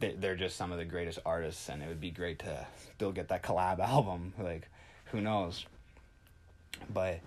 they're 0.00 0.36
just 0.36 0.56
some 0.56 0.72
of 0.72 0.78
the 0.78 0.84
greatest 0.84 1.20
artists. 1.24 1.68
And 1.68 1.80
it 1.82 1.88
would 1.88 2.00
be 2.00 2.10
great 2.10 2.40
to 2.40 2.66
still 2.94 3.12
get 3.12 3.28
that 3.28 3.42
collab 3.42 3.78
album. 3.80 4.34
Like, 4.38 4.68
who 5.06 5.20
knows? 5.20 5.64
But, 6.92 7.20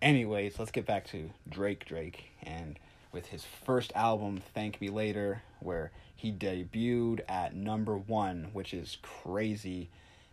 anyways, 0.00 0.58
let's 0.58 0.70
get 0.70 0.86
back 0.86 1.06
to 1.08 1.28
Drake 1.48 1.84
Drake. 1.84 2.30
And 2.42 2.78
with 3.12 3.26
his 3.26 3.44
first 3.64 3.92
album, 3.94 4.40
Thank 4.54 4.80
Me 4.80 4.88
Later, 4.88 5.42
where 5.60 5.92
he 6.16 6.32
debuted 6.32 7.20
at 7.28 7.54
number 7.54 7.96
one, 7.96 8.48
which 8.52 8.74
is 8.74 8.98
crazy 9.02 9.90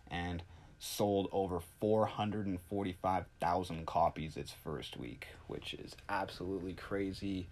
and 0.10 0.42
sold 0.80 1.30
over 1.32 1.60
445,000 1.80 3.86
copies 3.86 4.36
its 4.36 4.52
first 4.52 4.98
week, 4.98 5.28
which 5.48 5.76
is 5.76 5.96
absolutely 6.10 6.74
crazy. 6.74 7.48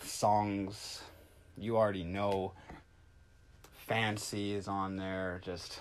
Songs 0.00 1.00
you 1.60 1.76
already 1.76 2.04
know. 2.04 2.52
Fancy 3.90 4.54
is 4.54 4.68
on 4.68 4.94
there. 4.94 5.40
Just 5.42 5.80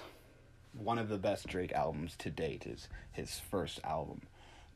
one 0.73 0.97
of 0.97 1.09
the 1.09 1.19
best 1.19 1.45
Drake 1.45 1.71
albums 1.73 2.15
to 2.17 2.31
date 2.31 2.65
is 2.65 2.87
his 3.11 3.39
first 3.39 3.79
album. 3.83 4.23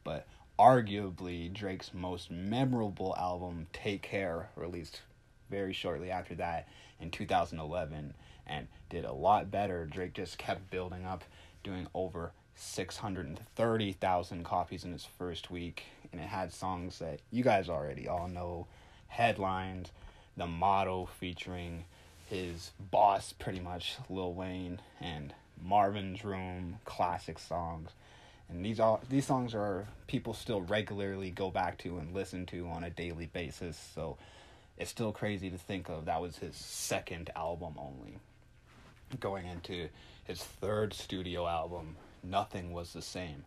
But 0.04 0.28
arguably 0.60 1.52
Drake's 1.52 1.96
most 1.96 2.30
memorable 2.30 3.16
album, 3.18 3.66
Take 3.74 4.04
Care, 4.04 4.52
released 4.56 5.02
very 5.50 5.74
shortly 5.74 6.12
after 6.12 6.36
that 6.36 6.68
in 7.00 7.10
2011 7.10 8.14
and 8.46 8.68
did 8.92 9.04
a 9.04 9.14
lot 9.14 9.50
better. 9.50 9.88
Drake 9.88 10.14
just 10.14 10.38
kept 10.38 10.70
building 10.70 11.04
up, 11.04 11.24
doing 11.64 11.88
over 11.96 12.34
630,000 12.54 14.44
copies 14.46 14.84
in 14.84 14.92
his 14.92 15.08
first 15.18 15.50
week, 15.50 15.86
and 16.12 16.22
it 16.22 16.28
had 16.28 16.54
songs 16.54 17.00
that 17.00 17.20
you 17.32 17.44
guys 17.44 17.68
already 17.68 18.08
all 18.08 18.28
know 18.28 18.68
Headlines, 19.08 19.92
The 20.38 20.46
Motto 20.46 21.10
featuring 21.20 21.86
his 22.34 22.72
boss, 22.92 23.34
pretty 23.34 23.60
much, 23.60 23.98
Lil 24.10 24.34
Wayne, 24.34 24.80
and 25.00 25.34
Marvin's 25.62 26.24
Room, 26.24 26.78
classic 26.86 27.40
songs. 27.40 27.92
And 28.50 28.66
these 28.66 28.80
are 28.80 29.00
these 29.10 29.26
songs 29.26 29.56
are 29.56 29.88
people 30.08 30.34
still 30.34 30.62
regularly 30.62 31.32
go 31.32 31.50
back 31.50 31.78
to 31.80 31.98
and 31.98 32.14
listen 32.14 32.46
to 32.48 32.68
on 32.68 32.84
a 32.84 32.90
daily 32.90 33.28
basis. 33.28 33.78
So 33.96 34.18
it's 34.78 34.92
still 34.92 35.12
crazy 35.12 35.50
to 35.50 35.58
think 35.58 35.90
of 35.90 36.06
that 36.06 36.22
was 36.22 36.38
his 36.38 36.56
second 36.56 37.30
album 37.36 37.76
only 37.78 38.18
going 39.20 39.46
into 39.48 39.90
his 40.24 40.42
third 40.42 40.94
studio 40.94 41.48
album, 41.48 41.96
nothing 42.24 42.72
was 42.74 42.94
the 42.94 43.02
same. 43.02 43.46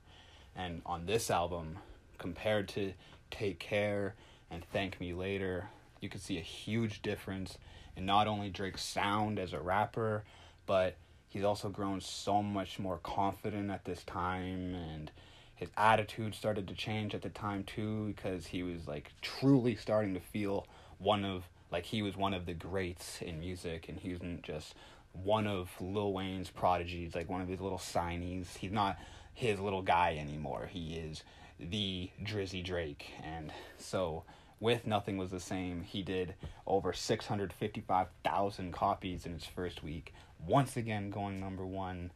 And 0.54 0.82
on 0.86 1.06
this 1.06 1.30
album, 1.30 1.78
compared 2.18 2.68
to 2.70 2.92
Take 3.30 3.58
Care 3.58 4.14
and 4.50 4.64
Thank 4.64 5.00
Me 5.00 5.12
Later, 5.12 5.68
you 6.00 6.08
can 6.08 6.20
see 6.20 6.38
a 6.38 6.42
huge 6.42 7.02
difference 7.02 7.58
in 7.96 8.06
not 8.06 8.26
only 8.26 8.50
Drake's 8.50 8.84
sound 8.84 9.38
as 9.38 9.52
a 9.52 9.60
rapper, 9.60 10.24
but 10.66 10.96
he's 11.28 11.44
also 11.44 11.68
grown 11.68 12.00
so 12.00 12.42
much 12.42 12.78
more 12.78 12.98
confident 12.98 13.70
at 13.70 13.84
this 13.84 14.02
time 14.04 14.74
and 14.74 15.10
his 15.54 15.70
attitude 15.76 16.34
started 16.34 16.68
to 16.68 16.74
change 16.74 17.14
at 17.14 17.22
the 17.22 17.30
time 17.30 17.64
too 17.64 18.08
because 18.08 18.46
he 18.46 18.62
was 18.62 18.86
like 18.86 19.12
truly 19.22 19.74
starting 19.74 20.12
to 20.14 20.20
feel 20.20 20.66
one 20.98 21.24
of 21.24 21.48
like 21.72 21.84
he 21.84 22.02
was 22.02 22.16
one 22.16 22.34
of 22.34 22.46
the 22.46 22.54
greats 22.54 23.22
in 23.22 23.40
music 23.40 23.88
and 23.88 23.98
he 23.98 24.12
wasn't 24.12 24.42
just 24.42 24.74
one 25.12 25.46
of 25.46 25.70
Lil 25.80 26.12
Wayne's 26.12 26.50
prodigies, 26.50 27.14
like 27.14 27.28
one 27.28 27.40
of 27.40 27.48
his 27.48 27.60
little 27.60 27.78
signees. 27.78 28.56
He's 28.56 28.72
not 28.72 28.98
his 29.34 29.58
little 29.58 29.82
guy 29.82 30.16
anymore. 30.18 30.68
He 30.70 30.94
is 30.94 31.24
the 31.58 32.10
Drizzy 32.22 32.62
Drake. 32.62 33.10
And 33.22 33.50
so 33.78 34.24
with 34.60 34.86
Nothing 34.86 35.16
Was 35.16 35.30
the 35.30 35.40
Same, 35.40 35.82
he 35.82 36.02
did 36.02 36.34
over 36.66 36.92
655,000 36.92 38.72
copies 38.72 39.26
in 39.26 39.32
his 39.32 39.44
first 39.44 39.82
week. 39.82 40.14
Once 40.46 40.76
again, 40.76 41.10
going 41.10 41.40
number 41.40 41.64
one. 41.66 42.10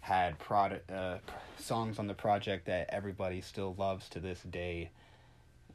Had 0.00 0.38
product 0.38 0.90
uh, 0.90 1.16
songs 1.58 1.98
on 1.98 2.08
the 2.08 2.14
project 2.14 2.66
that 2.66 2.90
everybody 2.90 3.40
still 3.40 3.74
loves 3.78 4.06
to 4.10 4.20
this 4.20 4.42
day 4.42 4.90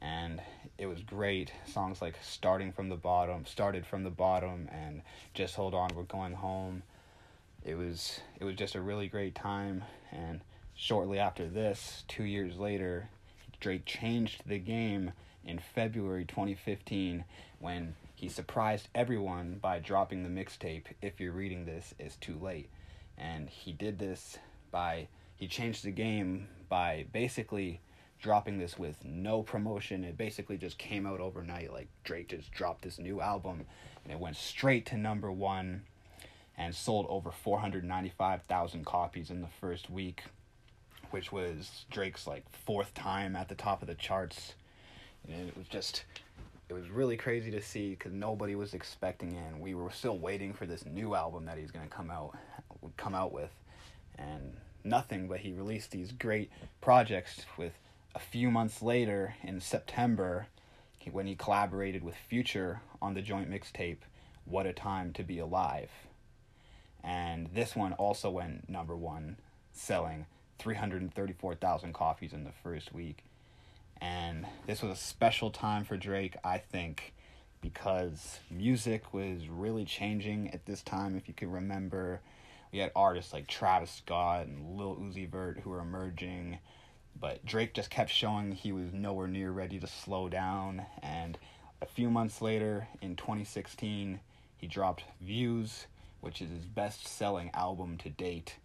and 0.00 0.40
it 0.78 0.86
was 0.86 1.02
great. 1.02 1.52
Songs 1.66 2.00
like 2.00 2.16
Starting 2.22 2.72
from 2.72 2.88
the 2.88 2.96
Bottom, 2.96 3.44
Started 3.44 3.86
from 3.86 4.04
the 4.04 4.10
Bottom, 4.10 4.68
and 4.72 5.02
Just 5.34 5.54
Hold 5.56 5.74
On, 5.74 5.90
We're 5.94 6.04
Going 6.04 6.34
Home. 6.34 6.82
It 7.64 7.74
was 7.74 8.20
it 8.38 8.44
was 8.44 8.54
just 8.54 8.74
a 8.74 8.80
really 8.80 9.08
great 9.08 9.34
time, 9.34 9.84
and 10.10 10.40
shortly 10.74 11.18
after 11.18 11.46
this, 11.46 12.04
two 12.08 12.24
years 12.24 12.56
later, 12.56 13.10
Drake 13.60 13.84
changed 13.84 14.42
the 14.46 14.58
game 14.58 15.12
in 15.44 15.58
February 15.58 16.24
2015 16.24 17.24
when 17.58 17.94
he 18.14 18.28
surprised 18.28 18.88
everyone 18.94 19.58
by 19.60 19.78
dropping 19.78 20.22
the 20.22 20.28
mixtape. 20.28 20.86
If 21.00 21.20
you're 21.20 21.32
reading 21.32 21.64
this, 21.64 21.94
it's 21.98 22.16
too 22.16 22.38
late, 22.38 22.68
and 23.16 23.48
he 23.48 23.72
did 23.72 23.98
this 23.98 24.38
by 24.70 25.08
he 25.36 25.46
changed 25.46 25.84
the 25.84 25.90
game 25.90 26.48
by 26.68 27.06
basically 27.12 27.80
dropping 28.20 28.58
this 28.58 28.78
with 28.78 29.02
no 29.04 29.42
promotion. 29.42 30.04
It 30.04 30.18
basically 30.18 30.58
just 30.58 30.76
came 30.76 31.06
out 31.06 31.20
overnight. 31.20 31.72
Like 31.72 31.88
Drake 32.04 32.28
just 32.28 32.52
dropped 32.52 32.82
this 32.82 32.98
new 32.98 33.20
album 33.20 33.64
and 34.04 34.12
it 34.12 34.18
went 34.18 34.36
straight 34.36 34.84
to 34.86 34.96
number 34.96 35.32
one 35.32 35.84
and 36.58 36.74
sold 36.74 37.06
over 37.08 37.30
495,000 37.30 38.84
copies 38.84 39.30
in 39.30 39.40
the 39.40 39.48
first 39.48 39.88
week, 39.88 40.24
which 41.10 41.32
was 41.32 41.84
Drake's 41.90 42.26
like 42.26 42.44
fourth 42.64 42.94
time 42.94 43.36
at 43.36 43.48
the 43.48 43.54
top 43.54 43.82
of 43.82 43.88
the 43.88 43.94
charts. 43.94 44.54
And 45.28 45.48
it 45.48 45.56
was 45.56 45.68
just, 45.68 46.04
it 46.68 46.72
was 46.72 46.88
really 46.88 47.16
crazy 47.16 47.50
to 47.50 47.60
see 47.60 47.90
because 47.90 48.12
nobody 48.12 48.54
was 48.54 48.74
expecting 48.74 49.32
it. 49.32 49.52
And 49.52 49.60
we 49.60 49.74
were 49.74 49.90
still 49.90 50.18
waiting 50.18 50.52
for 50.52 50.66
this 50.66 50.84
new 50.86 51.14
album 51.14 51.44
that 51.46 51.58
he's 51.58 51.70
gonna 51.70 51.86
come 51.88 52.10
out, 52.10 52.36
come 52.96 53.14
out 53.14 53.32
with, 53.32 53.50
and 54.18 54.56
nothing. 54.84 55.28
But 55.28 55.40
he 55.40 55.52
released 55.52 55.90
these 55.90 56.12
great 56.12 56.50
projects 56.80 57.44
with 57.56 57.72
a 58.14 58.18
few 58.18 58.50
months 58.50 58.82
later 58.82 59.34
in 59.42 59.60
September 59.60 60.46
when 61.12 61.26
he 61.26 61.34
collaborated 61.34 62.04
with 62.04 62.14
Future 62.14 62.80
on 63.00 63.14
the 63.14 63.22
joint 63.22 63.50
mixtape 63.50 63.98
What 64.44 64.66
a 64.66 64.72
Time 64.72 65.12
to 65.14 65.22
Be 65.22 65.38
Alive. 65.38 65.90
And 67.02 67.48
this 67.54 67.74
one 67.74 67.94
also 67.94 68.30
went 68.30 68.68
number 68.68 68.94
1 68.94 69.36
selling 69.72 70.26
334,000 70.60 71.92
copies 71.92 72.32
in 72.32 72.44
the 72.44 72.52
first 72.62 72.94
week. 72.94 73.24
And 74.00 74.46
this 74.66 74.82
was 74.82 74.92
a 74.92 75.00
special 75.00 75.50
time 75.50 75.84
for 75.84 75.96
Drake, 75.96 76.36
I 76.44 76.58
think, 76.58 77.12
because 77.60 78.38
music 78.50 79.12
was 79.12 79.48
really 79.48 79.84
changing 79.84 80.50
at 80.52 80.66
this 80.66 80.82
time. 80.82 81.16
If 81.16 81.28
you 81.28 81.34
could 81.34 81.52
remember, 81.52 82.20
we 82.72 82.78
had 82.78 82.92
artists 82.94 83.32
like 83.32 83.46
Travis 83.46 83.90
Scott 83.90 84.46
and 84.46 84.76
Lil 84.76 84.96
Uzi 84.96 85.28
Vert 85.28 85.60
who 85.60 85.70
were 85.70 85.80
emerging. 85.80 86.58
But 87.18 87.44
Drake 87.44 87.74
just 87.74 87.90
kept 87.90 88.10
showing 88.10 88.52
he 88.52 88.72
was 88.72 88.92
nowhere 88.92 89.28
near 89.28 89.50
ready 89.50 89.80
to 89.80 89.86
slow 89.86 90.28
down. 90.28 90.86
And 91.02 91.36
a 91.82 91.86
few 91.86 92.10
months 92.10 92.40
later, 92.40 92.88
in 93.02 93.16
2016, 93.16 94.20
he 94.56 94.66
dropped 94.66 95.04
Views, 95.20 95.86
which 96.20 96.40
is 96.40 96.50
his 96.50 96.64
best 96.64 97.06
selling 97.06 97.50
album 97.54 97.98
to 97.98 98.08
date. 98.08 98.56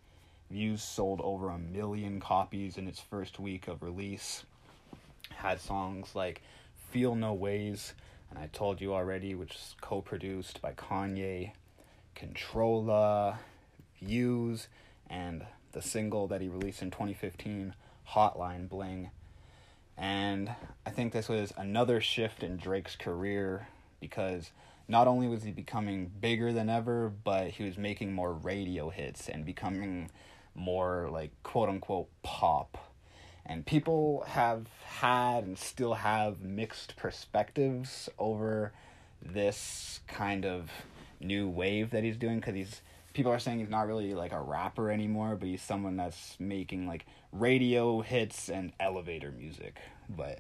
Views 0.52 0.84
sold 0.84 1.22
over 1.22 1.50
a 1.50 1.58
million 1.58 2.20
copies 2.20 2.78
in 2.78 2.88
its 2.88 3.00
first 3.00 3.40
week 3.40 3.68
of 3.68 3.82
release. 3.82 4.44
Had 5.32 5.60
songs 5.60 6.14
like 6.14 6.42
Feel 6.92 7.16
No 7.16 7.34
Ways, 7.34 7.94
and 8.30 8.38
I 8.38 8.48
told 8.48 8.80
you 8.80 8.94
already, 8.94 9.34
which 9.34 9.56
is 9.56 9.76
co 9.82 10.02
produced 10.02 10.62
by 10.62 10.74
Kanye, 10.74 11.52
Controlla, 12.14 13.40
Views, 14.02 14.68
and 15.10 15.46
the 15.72 15.82
single 15.82 16.28
that 16.28 16.42
he 16.42 16.48
released 16.48 16.82
in 16.82 16.92
2015, 16.92 17.74
Hotline 18.12 18.70
Bling. 18.70 19.10
And 19.98 20.54
I 20.86 20.90
think 20.92 21.12
this 21.12 21.28
was 21.28 21.54
another 21.58 22.02
shift 22.02 22.44
in 22.44 22.58
Drake's 22.58 22.96
career 22.96 23.68
because 24.00 24.52
not 24.88 25.08
only 25.08 25.28
was 25.28 25.44
he 25.44 25.52
becoming 25.52 26.12
bigger 26.20 26.54
than 26.54 26.70
ever, 26.70 27.12
but 27.24 27.48
he 27.48 27.64
was 27.64 27.78
making 27.78 28.14
more 28.14 28.34
radio 28.34 28.90
hits 28.90 29.28
and 29.28 29.46
becoming 29.46 30.12
more 30.56 31.10
like 31.12 31.32
quote 31.44 31.70
unquote 31.70 32.08
pop. 32.24 32.78
And 33.46 33.66
people 33.66 34.24
have 34.28 34.68
had 34.84 35.44
and 35.44 35.58
still 35.58 35.94
have 35.94 36.42
mixed 36.42 36.96
perspectives 36.96 38.10
over 38.18 38.74
this 39.22 40.00
kind 40.08 40.46
of 40.46 40.72
new 41.20 41.48
wave 41.48 41.92
that 41.92 42.04
he's 42.04 42.18
doing 42.18 42.40
because 42.40 42.56
he's 42.56 42.82
people 43.14 43.32
are 43.32 43.40
saying 43.40 43.60
he's 43.60 43.70
not 43.70 43.88
really 43.88 44.14
like 44.14 44.34
a 44.34 44.42
rapper 44.42 44.92
anymore, 44.92 45.36
but 45.36 45.48
he's 45.48 45.62
someone 45.62 45.96
that's 45.96 46.36
making 46.40 46.88
like 46.88 47.06
radio 47.32 48.02
hits 48.02 48.50
and 48.50 48.74
elevator 48.80 49.32
music. 49.32 49.78
But 50.10 50.40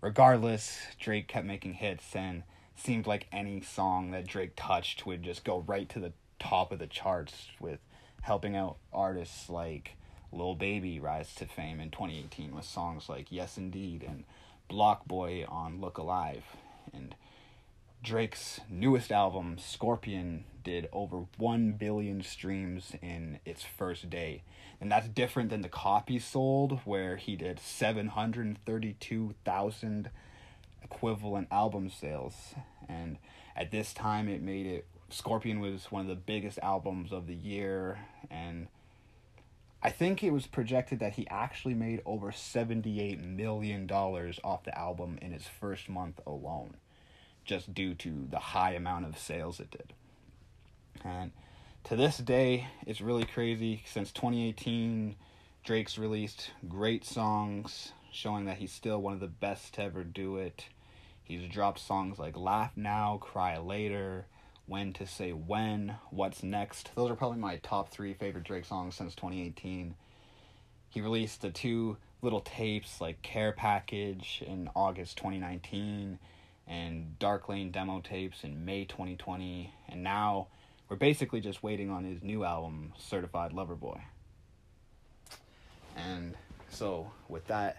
regardless, 0.00 0.78
Drake 1.00 1.28
kept 1.28 1.46
making 1.46 1.74
hits 1.74 2.14
and 2.14 2.42
seemed 2.76 3.06
like 3.06 3.26
any 3.32 3.60
song 3.60 4.10
that 4.10 4.26
Drake 4.26 4.52
touched 4.56 5.06
would 5.06 5.22
just 5.22 5.44
go 5.44 5.60
right 5.66 5.88
to 5.88 6.00
the 6.00 6.12
top 6.38 6.72
of 6.72 6.78
the 6.78 6.86
charts 6.86 7.48
with 7.60 7.78
helping 8.22 8.56
out 8.56 8.76
artists 8.92 9.48
like 9.48 9.96
Lil 10.32 10.54
Baby 10.54 10.98
rise 10.98 11.34
to 11.36 11.46
fame 11.46 11.80
in 11.80 11.90
2018 11.90 12.54
with 12.54 12.64
songs 12.64 13.08
like 13.08 13.30
Yes 13.30 13.58
Indeed 13.58 14.02
and 14.02 14.24
BlocBoy 14.70 15.50
on 15.50 15.80
Look 15.80 15.98
Alive. 15.98 16.44
And 16.92 17.14
Drake's 18.02 18.60
newest 18.68 19.12
album, 19.12 19.58
Scorpion, 19.58 20.44
did 20.64 20.88
over 20.92 21.26
1 21.36 21.72
billion 21.72 22.22
streams 22.22 22.92
in 23.00 23.38
its 23.44 23.62
first 23.62 24.10
day. 24.10 24.42
And 24.80 24.90
that's 24.90 25.06
different 25.08 25.50
than 25.50 25.60
the 25.62 25.68
copies 25.68 26.24
sold, 26.24 26.80
where 26.84 27.16
he 27.16 27.36
did 27.36 27.60
732,000 27.60 30.10
equivalent 30.82 31.48
album 31.50 31.90
sales. 31.90 32.54
And 32.88 33.18
at 33.54 33.70
this 33.70 33.92
time, 33.92 34.28
it 34.28 34.40
made 34.42 34.66
it. 34.66 34.86
Scorpion 35.12 35.60
was 35.60 35.90
one 35.90 36.02
of 36.02 36.08
the 36.08 36.14
biggest 36.14 36.58
albums 36.62 37.12
of 37.12 37.26
the 37.26 37.34
year. 37.34 37.98
And 38.30 38.68
I 39.82 39.90
think 39.90 40.22
it 40.22 40.32
was 40.32 40.46
projected 40.46 41.00
that 41.00 41.14
he 41.14 41.26
actually 41.28 41.74
made 41.74 42.02
over 42.06 42.30
$78 42.30 43.22
million 43.22 43.90
off 43.90 44.64
the 44.64 44.78
album 44.78 45.18
in 45.20 45.32
its 45.32 45.46
first 45.48 45.88
month 45.88 46.20
alone, 46.26 46.76
just 47.44 47.74
due 47.74 47.94
to 47.94 48.26
the 48.30 48.38
high 48.38 48.72
amount 48.72 49.06
of 49.06 49.18
sales 49.18 49.60
it 49.60 49.70
did. 49.70 49.92
And 51.04 51.32
to 51.84 51.96
this 51.96 52.18
day, 52.18 52.68
it's 52.86 53.00
really 53.00 53.24
crazy. 53.24 53.82
Since 53.86 54.12
2018, 54.12 55.16
Drake's 55.64 55.98
released 55.98 56.50
great 56.68 57.04
songs 57.04 57.92
showing 58.12 58.44
that 58.44 58.58
he's 58.58 58.72
still 58.72 59.00
one 59.00 59.14
of 59.14 59.20
the 59.20 59.26
best 59.26 59.74
to 59.74 59.82
ever 59.82 60.04
do 60.04 60.36
it. 60.36 60.66
He's 61.24 61.48
dropped 61.48 61.80
songs 61.80 62.18
like 62.18 62.36
Laugh 62.36 62.76
Now, 62.76 63.18
Cry 63.20 63.58
Later, 63.58 64.26
When 64.66 64.92
to 64.94 65.06
Say 65.06 65.32
When, 65.32 65.96
What's 66.10 66.42
Next. 66.42 66.90
Those 66.94 67.10
are 67.10 67.16
probably 67.16 67.38
my 67.38 67.56
top 67.56 67.90
three 67.90 68.14
favorite 68.14 68.44
Drake 68.44 68.64
songs 68.64 68.94
since 68.94 69.14
2018. 69.14 69.94
He 70.88 71.00
released 71.00 71.42
the 71.42 71.50
two 71.50 71.96
little 72.20 72.40
tapes 72.40 73.00
like 73.00 73.22
Care 73.22 73.52
Package 73.52 74.42
in 74.46 74.70
August 74.76 75.16
2019 75.16 76.18
and 76.66 77.18
Dark 77.18 77.48
Lane 77.48 77.70
demo 77.70 78.00
tapes 78.00 78.44
in 78.44 78.64
May 78.64 78.84
2020. 78.84 79.72
And 79.88 80.02
now 80.02 80.48
we're 80.88 80.96
basically 80.96 81.40
just 81.40 81.62
waiting 81.62 81.90
on 81.90 82.04
his 82.04 82.22
new 82.22 82.44
album, 82.44 82.92
Certified 82.98 83.52
Lover 83.52 83.74
Boy. 83.74 84.00
And 85.96 86.34
so, 86.70 87.10
with 87.28 87.46
that, 87.48 87.78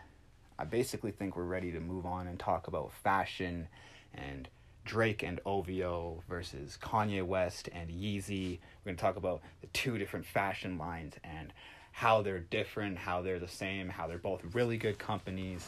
I 0.59 0.65
basically 0.65 1.11
think 1.11 1.35
we're 1.35 1.43
ready 1.43 1.71
to 1.71 1.79
move 1.79 2.05
on 2.05 2.27
and 2.27 2.39
talk 2.39 2.67
about 2.67 2.91
fashion 2.91 3.67
and 4.13 4.47
Drake 4.85 5.23
and 5.23 5.39
OVO 5.45 6.23
versus 6.27 6.77
Kanye 6.81 7.23
West 7.23 7.69
and 7.73 7.89
Yeezy. 7.89 8.59
We're 8.83 8.91
going 8.91 8.97
to 8.97 9.01
talk 9.01 9.15
about 9.15 9.41
the 9.61 9.67
two 9.67 9.97
different 9.97 10.25
fashion 10.25 10.77
lines 10.77 11.15
and 11.23 11.53
how 11.91 12.21
they're 12.21 12.39
different, 12.39 12.97
how 12.97 13.21
they're 13.21 13.39
the 13.39 13.47
same, 13.47 13.89
how 13.89 14.07
they're 14.07 14.17
both 14.17 14.41
really 14.53 14.77
good 14.77 14.99
companies. 14.99 15.67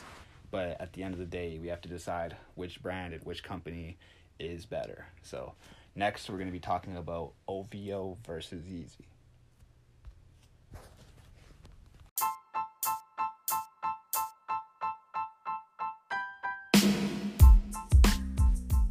But 0.52 0.80
at 0.80 0.94
the 0.94 1.04
end 1.04 1.14
of 1.14 1.20
the 1.20 1.26
day, 1.26 1.60
we 1.62 1.68
have 1.68 1.82
to 1.82 1.90
decide 1.90 2.36
which 2.56 2.82
brand 2.82 3.14
and 3.14 3.24
which 3.24 3.44
company 3.44 3.98
is 4.40 4.66
better. 4.66 5.06
So, 5.22 5.54
Next, 5.98 6.30
we're 6.30 6.36
going 6.36 6.50
to 6.50 6.54
be 6.54 6.60
talking 6.60 6.98
about 6.98 7.32
OVO 7.48 8.18
versus 8.26 8.66
Yeezy. 8.66 9.06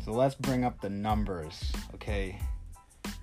So 0.04 0.12
let's 0.12 0.34
bring 0.34 0.64
up 0.64 0.80
the 0.80 0.90
numbers, 0.90 1.72
okay? 1.94 2.38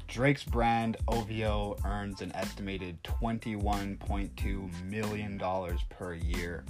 Drake's 0.08 0.44
brand 0.44 0.98
OVO 1.08 1.78
earns 1.86 2.22
an 2.22 2.32
estimated 2.36 3.02
$21.2 3.04 4.84
million 4.84 5.42
per 5.90 6.14
year. 6.16 6.66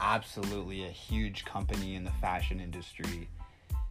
Absolutely 0.00 0.84
a 0.86 0.90
huge 0.90 1.44
company 1.44 1.94
in 1.94 2.04
the 2.04 2.10
fashion 2.22 2.58
industry. 2.58 3.28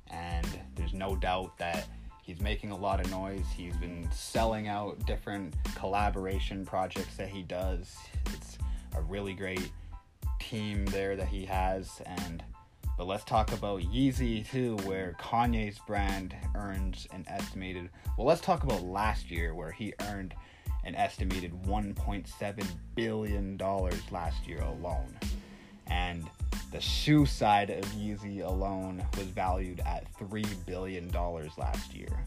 And 0.09 0.47
there's 0.75 0.93
no 0.93 1.15
doubt 1.15 1.57
that 1.59 1.87
He's 2.29 2.41
making 2.41 2.69
a 2.69 2.77
lot 2.77 2.99
of 2.99 3.09
noise. 3.09 3.47
He's 3.57 3.75
been 3.77 4.07
selling 4.11 4.67
out 4.67 5.03
different 5.07 5.55
collaboration 5.73 6.63
projects 6.63 7.17
that 7.17 7.27
he 7.27 7.41
does. 7.41 7.97
It's 8.27 8.59
a 8.95 9.01
really 9.01 9.33
great 9.33 9.71
team 10.39 10.85
there 10.85 11.15
that 11.15 11.27
he 11.27 11.43
has 11.45 12.03
and 12.05 12.43
but 12.99 13.07
let's 13.07 13.23
talk 13.23 13.53
about 13.53 13.79
Yeezy 13.79 14.45
too, 14.45 14.75
where 14.83 15.15
Kanye's 15.21 15.79
brand 15.79 16.35
earns 16.53 17.07
an 17.13 17.23
estimated. 17.29 17.89
Well, 18.17 18.27
let's 18.27 18.41
talk 18.41 18.63
about 18.63 18.83
last 18.83 19.31
year, 19.31 19.55
where 19.55 19.71
he 19.71 19.93
earned 20.09 20.35
an 20.83 20.95
estimated 20.95 21.53
1.7 21.63 22.67
billion 22.95 23.55
dollars 23.55 24.01
last 24.11 24.45
year 24.45 24.59
alone, 24.59 25.17
and 25.87 26.29
the 26.73 26.81
shoe 26.81 27.25
side 27.25 27.69
of 27.69 27.85
Yeezy 27.93 28.43
alone 28.45 29.01
was 29.17 29.27
valued 29.27 29.79
at 29.85 30.03
$3 30.19 30.45
billion 30.65 31.09
last 31.57 31.95
year. 31.95 32.25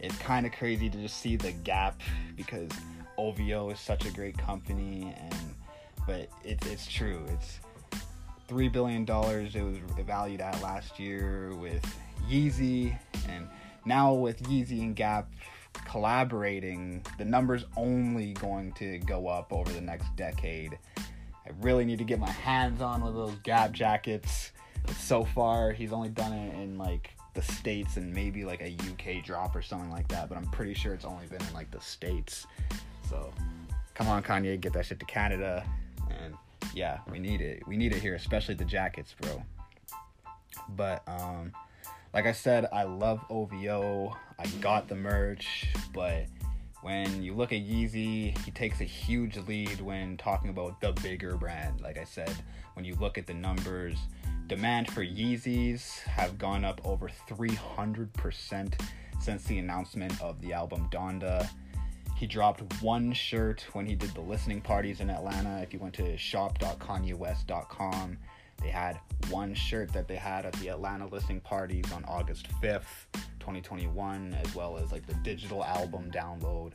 It's 0.00 0.18
kind 0.18 0.44
of 0.44 0.52
crazy 0.52 0.90
to 0.90 0.98
just 0.98 1.16
see 1.16 1.36
the 1.36 1.52
gap 1.52 1.98
because 2.36 2.68
OVO 3.16 3.70
is 3.70 3.80
such 3.80 4.04
a 4.04 4.10
great 4.10 4.36
company, 4.36 5.14
and 5.16 5.54
but 6.06 6.28
it's 6.44 6.66
it's 6.66 6.86
true. 6.86 7.24
It's 7.30 7.60
three 8.48 8.68
billion 8.68 9.04
dollars. 9.04 9.54
It 9.54 9.62
was 9.62 9.78
valued 10.06 10.40
at 10.40 10.60
last 10.62 10.98
year 10.98 11.54
with 11.56 11.84
Yeezy, 12.28 12.98
and 13.28 13.48
now 13.84 14.12
with 14.14 14.42
Yeezy 14.44 14.80
and 14.80 14.96
Gap 14.96 15.28
collaborating, 15.86 17.04
the 17.18 17.24
numbers 17.24 17.64
only 17.76 18.32
going 18.34 18.72
to 18.72 18.98
go 18.98 19.28
up 19.28 19.52
over 19.52 19.72
the 19.72 19.80
next 19.80 20.14
decade. 20.16 20.78
I 20.98 21.50
really 21.60 21.84
need 21.84 21.98
to 21.98 22.04
get 22.04 22.18
my 22.18 22.30
hands 22.30 22.80
on 22.80 23.00
one 23.00 23.10
of 23.10 23.14
those 23.14 23.34
Gap 23.42 23.72
jackets. 23.72 24.52
So 24.98 25.24
far, 25.24 25.72
he's 25.72 25.92
only 25.92 26.08
done 26.08 26.32
it 26.32 26.54
in 26.54 26.78
like 26.78 27.10
the 27.34 27.42
states 27.42 27.96
and 27.96 28.12
maybe 28.12 28.44
like 28.44 28.60
a 28.62 28.76
UK 28.90 29.24
drop 29.24 29.54
or 29.56 29.62
something 29.62 29.90
like 29.90 30.08
that. 30.08 30.28
But 30.28 30.38
I'm 30.38 30.46
pretty 30.46 30.74
sure 30.74 30.94
it's 30.94 31.04
only 31.04 31.26
been 31.26 31.42
in 31.42 31.52
like 31.52 31.70
the 31.70 31.80
states. 31.80 32.46
So 33.08 33.32
come 33.94 34.08
on, 34.08 34.22
Kanye, 34.22 34.60
get 34.60 34.72
that 34.74 34.86
shit 34.86 35.00
to 35.00 35.06
Canada. 35.06 35.64
And 36.22 36.34
yeah, 36.74 36.98
we 37.10 37.18
need 37.18 37.40
it. 37.40 37.66
We 37.66 37.76
need 37.76 37.92
it 37.92 38.00
here, 38.00 38.14
especially 38.14 38.54
the 38.54 38.64
jackets, 38.64 39.14
bro. 39.20 39.42
But 40.70 41.02
um, 41.06 41.52
like 42.12 42.26
I 42.26 42.32
said, 42.32 42.66
I 42.72 42.84
love 42.84 43.24
OVO. 43.30 44.16
I 44.38 44.46
got 44.60 44.88
the 44.88 44.96
merch, 44.96 45.68
but 45.92 46.26
when 46.82 47.22
you 47.22 47.34
look 47.34 47.52
at 47.52 47.60
Yeezy, 47.60 48.36
he 48.44 48.50
takes 48.50 48.80
a 48.80 48.84
huge 48.84 49.36
lead 49.38 49.80
when 49.80 50.16
talking 50.16 50.50
about 50.50 50.80
the 50.80 50.92
bigger 51.02 51.36
brand. 51.36 51.80
Like 51.80 51.96
I 51.96 52.04
said, 52.04 52.34
when 52.74 52.84
you 52.84 52.94
look 52.96 53.16
at 53.16 53.26
the 53.26 53.34
numbers, 53.34 53.96
demand 54.48 54.90
for 54.90 55.04
Yeezys 55.04 56.00
have 56.00 56.38
gone 56.38 56.64
up 56.64 56.80
over 56.84 57.08
300% 57.28 58.80
since 59.20 59.44
the 59.44 59.58
announcement 59.58 60.20
of 60.20 60.40
the 60.40 60.52
album 60.52 60.88
Donda. 60.90 61.48
He 62.16 62.26
dropped 62.26 62.82
one 62.82 63.12
shirt 63.12 63.66
when 63.72 63.86
he 63.86 63.94
did 63.94 64.14
the 64.14 64.20
listening 64.20 64.60
parties 64.60 65.00
in 65.00 65.10
Atlanta. 65.10 65.60
If 65.62 65.72
you 65.72 65.80
went 65.80 65.94
to 65.94 66.16
shop.kanyewest.com, 66.16 68.18
they 68.62 68.68
had 68.68 69.00
one 69.30 69.54
shirt 69.54 69.92
that 69.92 70.08
they 70.08 70.16
had 70.16 70.46
at 70.46 70.52
the 70.54 70.68
Atlanta 70.68 71.06
listening 71.06 71.40
parties 71.40 71.90
on 71.92 72.04
August 72.04 72.48
5th. 72.62 73.06
2021 73.44 74.34
as 74.42 74.54
well 74.54 74.78
as 74.78 74.90
like 74.90 75.06
the 75.06 75.14
digital 75.16 75.62
album 75.62 76.10
download 76.10 76.72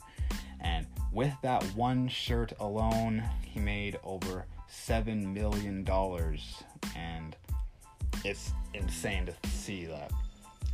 and 0.59 0.85
with 1.11 1.33
that 1.41 1.63
one 1.75 2.07
shirt 2.07 2.53
alone 2.59 3.23
he 3.43 3.59
made 3.59 3.97
over 4.03 4.45
seven 4.67 5.33
million 5.33 5.83
dollars 5.83 6.61
and 6.95 7.35
it's 8.23 8.51
insane 8.75 9.25
to 9.25 9.49
see 9.49 9.85
that 9.85 10.11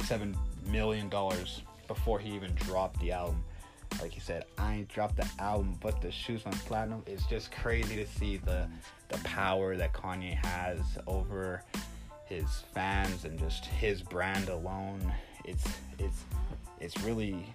seven 0.03 0.35
million 0.69 1.07
dollars 1.07 1.61
before 1.87 2.19
he 2.19 2.35
even 2.35 2.53
dropped 2.55 2.99
the 2.99 3.13
album 3.13 3.41
like 4.01 4.11
he 4.11 4.19
said 4.19 4.45
i 4.57 4.75
ain't 4.75 4.87
dropped 4.89 5.15
the 5.15 5.27
album 5.39 5.77
but 5.81 6.01
the 6.01 6.11
shoes 6.11 6.43
went 6.45 6.57
platinum. 6.65 7.03
It's 7.05 7.25
just 7.27 7.51
crazy 7.51 7.95
to 7.95 8.07
see 8.07 8.37
the 8.37 8.67
the 9.09 9.17
power 9.19 9.75
that 9.75 9.93
kanye 9.93 10.33
has 10.33 10.79
over 11.07 11.63
his 12.25 12.63
fans 12.73 13.25
and 13.25 13.39
just 13.39 13.65
his 13.65 14.01
brand 14.01 14.49
alone. 14.49 15.13
It's 15.45 15.65
it's 15.99 16.23
it's 16.79 16.99
really 17.01 17.53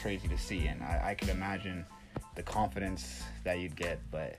crazy 0.00 0.28
to 0.28 0.38
see, 0.38 0.66
and 0.66 0.82
I, 0.82 1.10
I 1.10 1.14
could 1.14 1.28
imagine 1.28 1.84
the 2.36 2.42
confidence 2.42 3.22
that 3.44 3.58
you'd 3.58 3.76
get, 3.76 3.98
but 4.10 4.38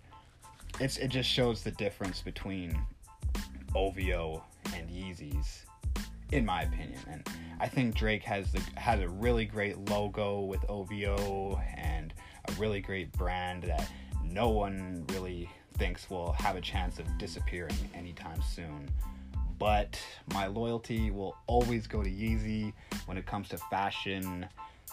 it's 0.79 0.97
it 0.97 1.09
just 1.09 1.29
shows 1.29 1.63
the 1.63 1.71
difference 1.71 2.21
between 2.21 2.79
OVO 3.75 4.43
and 4.73 4.89
Yeezys, 4.89 5.63
in 6.31 6.45
my 6.45 6.63
opinion. 6.63 6.99
And 7.09 7.27
I 7.59 7.67
think 7.67 7.95
Drake 7.95 8.23
has 8.23 8.51
the 8.51 8.61
has 8.75 8.99
a 9.01 9.07
really 9.07 9.45
great 9.45 9.77
logo 9.89 10.41
with 10.41 10.63
OVO 10.69 11.61
and 11.77 12.13
a 12.47 12.51
really 12.53 12.81
great 12.81 13.11
brand 13.13 13.63
that 13.63 13.89
no 14.23 14.49
one 14.49 15.05
really 15.09 15.49
thinks 15.77 16.09
will 16.09 16.31
have 16.33 16.55
a 16.55 16.61
chance 16.61 16.99
of 16.99 17.05
disappearing 17.17 17.77
anytime 17.93 18.41
soon. 18.41 18.89
But 19.59 19.99
my 20.33 20.47
loyalty 20.47 21.11
will 21.11 21.35
always 21.45 21.85
go 21.85 22.01
to 22.01 22.09
Yeezy 22.09 22.73
when 23.05 23.17
it 23.17 23.25
comes 23.27 23.49
to 23.49 23.57
fashion, 23.57 24.47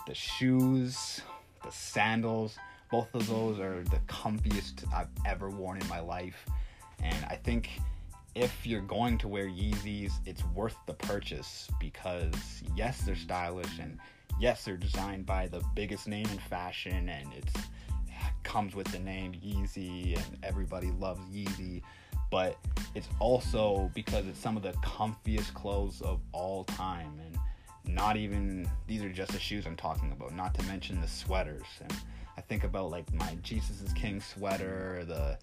the 0.06 0.14
shoes, 0.14 1.22
the 1.64 1.70
sandals. 1.70 2.58
Both 2.90 3.14
of 3.14 3.26
those 3.28 3.60
are 3.60 3.82
the 3.84 3.98
comfiest 4.08 4.84
I've 4.92 5.08
ever 5.24 5.48
worn 5.48 5.80
in 5.80 5.88
my 5.88 6.00
life. 6.00 6.44
And 7.02 7.24
I 7.26 7.36
think 7.36 7.70
if 8.34 8.66
you're 8.66 8.80
going 8.80 9.18
to 9.18 9.28
wear 9.28 9.46
Yeezys, 9.46 10.12
it's 10.26 10.44
worth 10.54 10.76
the 10.86 10.94
purchase 10.94 11.68
because 11.80 12.62
yes, 12.76 13.00
they're 13.02 13.16
stylish 13.16 13.78
and 13.78 13.98
yes, 14.40 14.64
they're 14.64 14.76
designed 14.76 15.26
by 15.26 15.48
the 15.48 15.62
biggest 15.74 16.06
name 16.06 16.26
in 16.30 16.38
fashion 16.38 17.08
and 17.08 17.32
it's 17.34 17.52
comes 18.42 18.74
with 18.74 18.86
the 18.88 18.98
name 18.98 19.32
Yeezy 19.34 20.16
and 20.16 20.38
everybody 20.42 20.90
loves 20.92 21.20
Yeezy, 21.30 21.82
but 22.30 22.56
it's 22.94 23.08
also 23.18 23.90
because 23.94 24.26
it's 24.26 24.38
some 24.38 24.56
of 24.56 24.62
the 24.62 24.72
comfiest 24.72 25.52
clothes 25.52 26.00
of 26.00 26.20
all 26.32 26.64
time 26.64 27.20
and 27.24 27.38
not 27.94 28.16
even 28.16 28.68
these 28.86 29.02
are 29.02 29.12
just 29.12 29.32
the 29.32 29.38
shoes 29.38 29.66
I'm 29.66 29.76
talking 29.76 30.12
about, 30.12 30.34
not 30.34 30.54
to 30.54 30.62
mention 30.64 31.00
the 31.00 31.08
sweaters. 31.08 31.66
And 31.82 31.92
I 32.36 32.40
think 32.40 32.64
about 32.64 32.90
like 32.90 33.12
my 33.14 33.36
Jesus 33.42 33.82
is 33.82 33.92
King 33.92 34.20
sweater, 34.20 35.04
the 35.06 35.38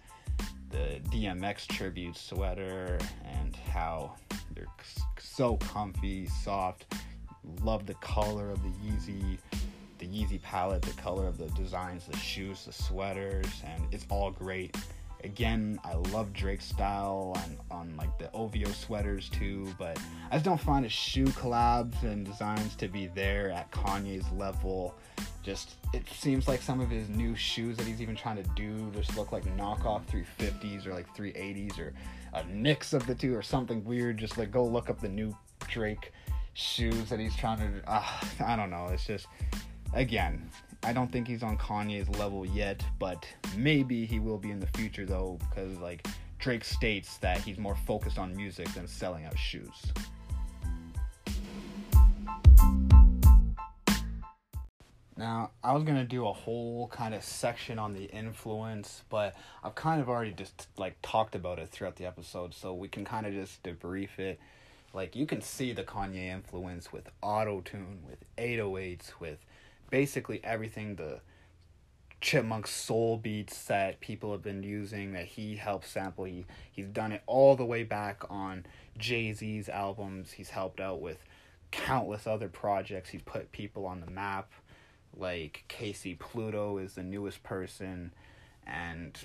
the 0.70 1.00
DMX 1.10 1.66
tribute 1.66 2.16
sweater, 2.16 2.98
and 3.24 3.56
how 3.56 4.14
they're 4.54 4.66
so 5.18 5.56
comfy, 5.58 6.26
soft. 6.26 6.86
Love 7.62 7.86
the 7.86 7.94
color 7.94 8.50
of 8.50 8.62
the 8.62 8.68
Yeezy, 8.68 9.38
the 9.98 10.06
Yeezy 10.06 10.42
palette, 10.42 10.82
the 10.82 11.00
color 11.00 11.26
of 11.26 11.38
the 11.38 11.46
designs, 11.50 12.06
the 12.06 12.16
shoes, 12.16 12.64
the 12.64 12.72
sweaters, 12.72 13.62
and 13.64 13.82
it's 13.92 14.06
all 14.08 14.30
great. 14.30 14.76
Again, 15.26 15.78
I 15.84 15.94
love 16.12 16.32
Drake's 16.32 16.64
style 16.64 17.32
on, 17.36 17.58
on 17.78 17.96
like 17.96 18.16
the 18.16 18.30
OVO 18.32 18.70
sweaters 18.70 19.28
too, 19.28 19.74
but 19.78 19.98
I 20.30 20.36
just 20.36 20.44
don't 20.44 20.60
find 20.60 20.84
his 20.84 20.92
shoe 20.92 21.26
collabs 21.26 22.00
and 22.02 22.24
designs 22.24 22.76
to 22.76 22.88
be 22.88 23.08
there 23.08 23.50
at 23.50 23.70
Kanye's 23.72 24.30
level 24.32 24.94
just 25.42 25.76
it 25.92 26.02
seems 26.08 26.48
like 26.48 26.60
some 26.60 26.80
of 26.80 26.90
his 26.90 27.08
new 27.08 27.36
shoes 27.36 27.76
that 27.76 27.86
he's 27.86 28.02
even 28.02 28.16
trying 28.16 28.36
to 28.36 28.48
do 28.56 28.90
just 28.92 29.16
look 29.16 29.30
like 29.30 29.44
knockoff 29.56 30.02
350s 30.06 30.86
or 30.86 30.92
like 30.92 31.06
380s 31.16 31.78
or 31.78 31.94
a 32.34 32.44
mix 32.44 32.92
of 32.92 33.06
the 33.06 33.14
two 33.14 33.34
or 33.34 33.42
something 33.42 33.84
weird. 33.84 34.18
Just 34.18 34.38
like 34.38 34.50
go 34.50 34.64
look 34.64 34.90
up 34.90 35.00
the 35.00 35.08
new 35.08 35.36
Drake 35.68 36.12
shoes 36.54 37.08
that 37.08 37.20
he's 37.20 37.36
trying 37.36 37.58
to. 37.58 37.90
Uh, 37.90 38.04
I 38.44 38.56
don't 38.56 38.70
know. 38.70 38.88
It's 38.92 39.06
just 39.06 39.26
again. 39.94 40.50
I 40.86 40.92
don't 40.92 41.10
think 41.10 41.26
he's 41.26 41.42
on 41.42 41.58
Kanye's 41.58 42.08
level 42.10 42.46
yet, 42.46 42.80
but 43.00 43.26
maybe 43.56 44.06
he 44.06 44.20
will 44.20 44.38
be 44.38 44.52
in 44.52 44.60
the 44.60 44.68
future 44.68 45.04
though, 45.04 45.36
because 45.40 45.76
like 45.78 46.06
Drake 46.38 46.62
states 46.62 47.16
that 47.18 47.38
he's 47.38 47.58
more 47.58 47.74
focused 47.74 48.18
on 48.18 48.36
music 48.36 48.68
than 48.72 48.86
selling 48.86 49.24
out 49.24 49.36
shoes. 49.36 49.74
Now, 55.16 55.50
I 55.64 55.72
was 55.72 55.82
gonna 55.82 56.04
do 56.04 56.28
a 56.28 56.32
whole 56.32 56.86
kind 56.86 57.16
of 57.16 57.24
section 57.24 57.80
on 57.80 57.92
the 57.92 58.04
influence, 58.04 59.02
but 59.10 59.34
I've 59.64 59.74
kind 59.74 60.00
of 60.00 60.08
already 60.08 60.34
just 60.34 60.68
like 60.78 60.96
talked 61.02 61.34
about 61.34 61.58
it 61.58 61.68
throughout 61.68 61.96
the 61.96 62.06
episode, 62.06 62.54
so 62.54 62.72
we 62.72 62.86
can 62.86 63.04
kind 63.04 63.26
of 63.26 63.32
just 63.32 63.60
debrief 63.64 64.20
it. 64.20 64.38
Like 64.94 65.16
you 65.16 65.26
can 65.26 65.40
see 65.40 65.72
the 65.72 65.82
Kanye 65.82 66.28
influence 66.28 66.92
with 66.92 67.10
auto 67.22 67.60
tune, 67.60 68.04
with 68.08 68.24
808s, 68.38 69.18
with 69.18 69.38
basically 69.90 70.40
everything 70.44 70.96
the 70.96 71.20
chipmunk 72.20 72.66
soul 72.66 73.18
beats 73.18 73.64
that 73.66 74.00
people 74.00 74.32
have 74.32 74.42
been 74.42 74.62
using 74.62 75.12
that 75.12 75.26
he 75.26 75.56
helped 75.56 75.86
sample. 75.86 76.24
He 76.24 76.46
he's 76.70 76.88
done 76.88 77.12
it 77.12 77.22
all 77.26 77.56
the 77.56 77.64
way 77.64 77.82
back 77.82 78.24
on 78.30 78.66
Jay 78.98 79.32
Z's 79.32 79.68
albums. 79.68 80.32
He's 80.32 80.50
helped 80.50 80.80
out 80.80 81.00
with 81.00 81.24
countless 81.70 82.26
other 82.26 82.48
projects. 82.48 83.10
He's 83.10 83.22
put 83.22 83.52
people 83.52 83.86
on 83.86 84.00
the 84.00 84.10
map 84.10 84.50
like 85.16 85.64
KayCyy 85.68 86.18
Pluto 86.18 86.78
is 86.78 86.94
the 86.94 87.02
newest 87.02 87.42
person, 87.42 88.12
and 88.66 89.18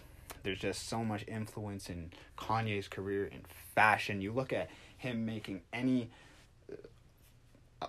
there's 0.43 0.59
just 0.59 0.87
so 0.87 1.03
much 1.03 1.25
influence 1.27 1.89
in 1.89 2.11
Kanye's 2.37 2.87
career 2.87 3.25
in 3.25 3.41
fashion. 3.75 4.21
You 4.21 4.31
look 4.31 4.53
at 4.53 4.69
him 4.97 5.25
making 5.25 5.61
any. 5.73 6.09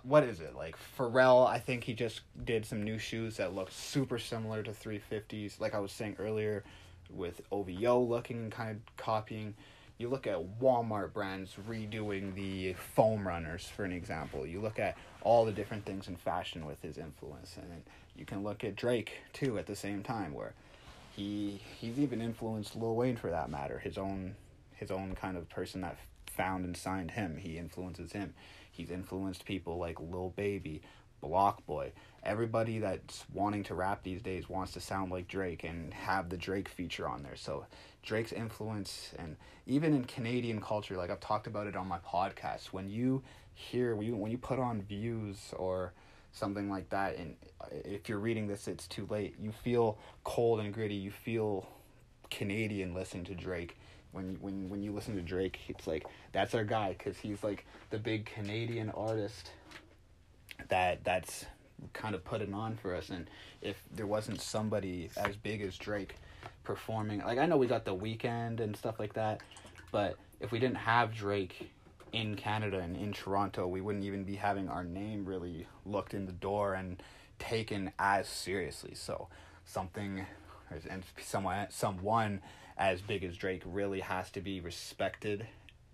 What 0.03 0.25
is 0.25 0.41
it 0.41 0.55
like 0.57 0.77
Pharrell? 0.97 1.47
I 1.47 1.59
think 1.59 1.85
he 1.85 1.95
just 1.95 2.23
did 2.45 2.65
some 2.65 2.83
new 2.83 2.99
shoes 2.99 3.37
that 3.37 3.55
look 3.55 3.71
super 3.71 4.19
similar 4.19 4.63
to 4.63 4.71
350s. 4.71 5.61
Like 5.61 5.75
I 5.75 5.79
was 5.81 5.93
saying 5.93 6.17
earlier, 6.19 6.65
with 7.11 7.43
OVO 7.53 8.01
looking 8.01 8.39
and 8.39 8.53
kind 8.53 8.71
of 8.71 8.97
copying 8.97 9.55
you 10.03 10.09
look 10.09 10.27
at 10.27 10.59
Walmart 10.61 11.13
brands 11.13 11.57
redoing 11.69 12.35
the 12.35 12.73
foam 12.73 13.27
runners 13.27 13.69
for 13.69 13.85
an 13.85 13.93
example. 13.93 14.45
You 14.45 14.61
look 14.61 14.81
at 14.81 14.97
all 15.21 15.45
the 15.45 15.53
different 15.53 15.85
things 15.85 16.09
in 16.09 16.17
fashion 16.17 16.67
with 16.67 16.83
his 16.83 16.99
influence, 16.99 17.57
and 17.57 17.83
you 18.17 18.25
can 18.25 18.43
look 18.43 18.65
at 18.65 18.75
Drake 18.75 19.13
too 19.33 19.59
at 19.59 19.67
the 19.67 19.77
same 19.77 20.03
time, 20.03 20.35
where 20.35 20.55
he 21.15 21.61
he's 21.79 21.99
even 22.01 22.21
influenced 22.21 22.75
Lil 22.75 22.97
Wayne 22.97 23.17
for 23.17 23.31
that 23.31 23.49
matter. 23.49 23.79
His 23.79 23.97
own 23.97 24.35
his 24.75 24.91
own 24.91 25.15
kind 25.15 25.37
of 25.37 25.49
person 25.49 25.83
that 25.83 25.97
found 26.27 26.65
and 26.65 26.77
signed 26.77 27.13
him. 27.13 27.37
He 27.37 27.57
influences 27.57 28.13
him. 28.13 28.35
He's 28.73 28.91
influenced 28.91 29.45
people 29.45 29.79
like 29.79 30.01
Lil 30.01 30.33
Baby, 30.35 30.83
BlocBoy. 31.23 31.93
Everybody 32.25 32.79
that's 32.79 33.25
wanting 33.33 33.63
to 33.65 33.75
rap 33.75 34.03
these 34.03 34.23
days 34.23 34.49
wants 34.49 34.73
to 34.73 34.81
sound 34.81 35.13
like 35.13 35.29
Drake 35.29 35.63
and 35.63 35.93
have 35.95 36.29
the 36.29 36.37
Drake 36.37 36.69
feature 36.69 37.09
on 37.09 37.23
there. 37.23 37.37
So 37.37 37.67
Drake's 38.03 38.33
influence 38.33 39.13
and 39.19 39.37
even 39.67 39.95
in 39.95 40.05
Canadian 40.05 40.61
culture, 40.61 40.97
like 40.97 41.11
I've 41.11 41.21
talked 41.21 41.47
about 41.47 41.67
it 41.67 41.77
on 41.77 41.87
my 41.87 41.99
podcast, 41.99 42.67
when 42.67 42.89
you 42.89 43.23
hear 43.55 43.95
when 43.95 44.07
you 44.07 44.17
when 44.17 44.31
you 44.31 44.39
put 44.39 44.59
on 44.59 44.83
views 44.83 45.53
or 45.57 45.93
something 46.33 46.71
like 46.71 46.89
that 46.89 47.17
and 47.19 47.37
uh, 47.61 47.67
if 47.85 48.09
you're 48.09 48.19
reading 48.19 48.47
this 48.47 48.67
it's 48.67 48.89
too 48.89 49.07
late, 49.11 49.37
you 49.39 49.53
feel 49.53 49.99
cold 50.25 50.61
and 50.61 50.73
gritty, 50.73 50.95
you 50.95 51.11
feel 51.11 51.69
Canadian 52.31 52.95
listening 52.95 53.25
to 53.25 53.35
Drake. 53.35 53.77
When 54.13 54.37
when 54.41 54.69
when 54.69 54.83
you 54.83 54.93
listen 54.93 55.17
to 55.17 55.23
Drake, 55.23 55.61
it's 55.69 55.87
like 55.87 56.07
that's 56.33 56.55
our 56.55 56.65
guy 56.65 56.95
cuz 56.99 57.19
he's 57.19 57.43
like 57.43 57.67
the 57.91 57.99
big 57.99 58.27
Canadian 58.27 58.91
artist 58.91 59.51
that 60.69 61.03
that's 61.05 61.47
kind 61.93 62.15
of 62.15 62.25
put 62.25 62.41
it 62.41 62.53
on 62.53 62.77
for 62.77 62.95
us. 62.95 63.11
And 63.11 63.29
if 63.61 63.83
there 63.91 64.07
wasn't 64.07 64.41
somebody 64.41 65.11
as 65.17 65.37
big 65.37 65.63
as 65.63 65.77
Drake 65.77 66.17
performing 66.65 67.21
like 67.21 67.39
I 67.39 67.47
know 67.47 67.57
we 67.57 67.67
got 67.67 67.85
the 67.85 67.95
Weeknd 67.95 68.61
and 68.61 68.77
stuff 68.77 69.01
like 69.01 69.15
that 69.15 69.41
but 69.91 70.17
if 70.41 70.53
we 70.53 70.59
didn't 70.61 70.77
have 70.77 71.13
Drake 71.13 71.71
in 72.13 72.37
Canada 72.37 72.79
and 72.79 72.97
in 72.97 73.13
Toronto 73.13 73.67
we 73.67 73.81
wouldn't 73.81 74.05
even 74.05 74.23
be 74.23 74.37
having 74.37 74.69
our 74.69 74.85
name 74.85 75.25
really 75.25 75.67
looked 75.85 76.15
in 76.15 76.27
the 76.27 76.33
door 76.33 76.75
and 76.75 77.03
taken 77.39 77.91
as 77.99 78.29
seriously. 78.29 78.95
So 78.95 79.29
something 79.65 80.27
and 80.89 81.03
someone 81.21 81.67
someone 81.71 82.41
as 82.77 83.01
big 83.01 83.25
as 83.25 83.37
Drake 83.37 83.63
really 83.65 84.01
has 84.01 84.31
to 84.31 84.41
be 84.41 84.61
respected 84.61 85.47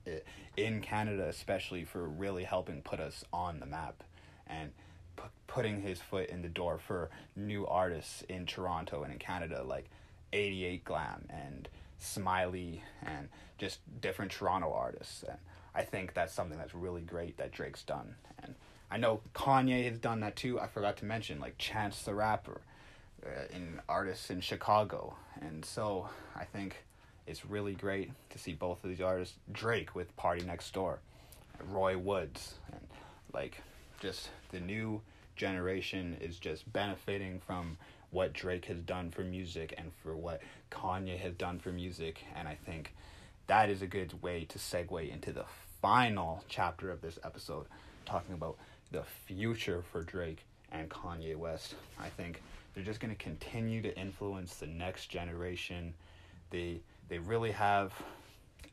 eh, 0.07 0.19
in 0.57 0.81
Canada 0.81 1.27
especially 1.29 1.85
for 1.85 2.07
really 2.07 2.45
helping 2.45 2.83
put 2.83 3.01
us 3.01 3.25
on 3.33 3.61
the 3.61 3.67
map 3.67 4.03
and 4.47 4.73
p- 5.17 5.23
putting 5.47 5.83
his 5.83 6.01
foot 6.01 6.29
in 6.29 6.43
the 6.43 6.49
door 6.49 6.79
for 6.79 7.11
new 7.37 7.67
artists 7.67 8.23
in 8.29 8.47
Toronto 8.47 9.03
and 9.03 9.12
in 9.12 9.19
Canada, 9.19 9.62
like 9.62 9.87
88 10.33 10.85
Glam 10.85 11.27
and 11.29 11.69
Smiley 11.99 12.83
and 13.05 13.29
just 13.59 13.81
different 14.01 14.31
Toronto 14.31 14.73
artists. 14.73 15.23
And 15.23 15.38
I 15.75 15.83
think 15.83 16.14
that's 16.14 16.33
something 16.33 16.59
that's 16.59 16.75
really 16.75 17.03
great 17.03 17.37
that 17.38 17.53
Drake's 17.53 17.83
done. 17.83 18.14
And 18.43 18.55
I 18.91 18.97
know 18.97 19.21
Kanye 19.35 19.88
has 19.88 19.99
done 19.99 20.21
that 20.21 20.37
too. 20.37 20.61
I 20.61 20.67
forgot 20.67 20.97
to 20.99 21.05
mention, 21.05 21.41
like 21.41 21.59
Chance 21.59 22.03
the 22.03 22.14
Rapper, 22.14 22.61
Uh, 23.27 23.31
in 23.53 23.81
artists 23.89 24.31
in 24.31 24.41
Chicago. 24.41 25.17
And 25.41 25.65
so 25.65 26.09
I 26.37 26.45
think 26.45 26.85
it's 27.27 27.45
really 27.45 27.75
great 27.75 28.13
to 28.31 28.39
see 28.39 28.53
both 28.53 28.85
of 28.85 28.91
these 28.91 29.01
artists. 29.01 29.37
Drake 29.51 29.95
with 29.95 30.17
PartyNextDoor, 30.17 30.99
Roy 31.69 31.99
Woods, 31.99 32.55
and 32.73 32.81
like 33.35 33.61
just 34.01 34.31
the 34.53 34.61
new 34.61 35.01
generation 35.35 36.17
is 36.21 36.39
just 36.39 36.73
benefiting 36.73 37.41
from 37.45 37.77
what 38.11 38.33
Drake 38.33 38.67
has 38.67 38.79
done 38.79 39.11
for 39.11 39.23
music 39.23 39.75
and 39.77 39.91
for 40.03 40.15
what 40.17 40.41
Kanye 40.71 41.19
has 41.19 41.35
done 41.35 41.59
for 41.59 41.73
music. 41.73 42.23
And 42.37 42.47
I 42.47 42.57
think 42.67 42.95
that 43.49 43.69
is 43.69 43.83
a 43.83 43.87
good 43.89 44.23
way 44.23 44.45
to 44.45 44.59
segue 44.59 45.13
into 45.13 45.33
the 45.33 45.45
final 45.83 46.45
chapter 46.49 46.89
of 46.91 47.01
this 47.01 47.19
episode, 47.25 47.67
talking 48.07 48.35
about 48.35 48.57
the 48.93 49.03
future 49.03 49.83
for 49.91 50.03
Drake 50.03 50.45
and 50.71 50.89
Kanye 50.89 51.37
West. 51.37 51.75
I 51.99 52.09
think 52.11 52.43
they're 52.79 52.85
just 52.85 53.01
going 53.01 53.12
to 53.12 53.21
continue 53.21 53.83
to 53.83 53.99
influence 53.99 54.55
the 54.55 54.67
next 54.69 55.07
generation. 55.07 55.95
They 56.51 56.79
they 57.09 57.19
really 57.19 57.51
have 57.51 57.93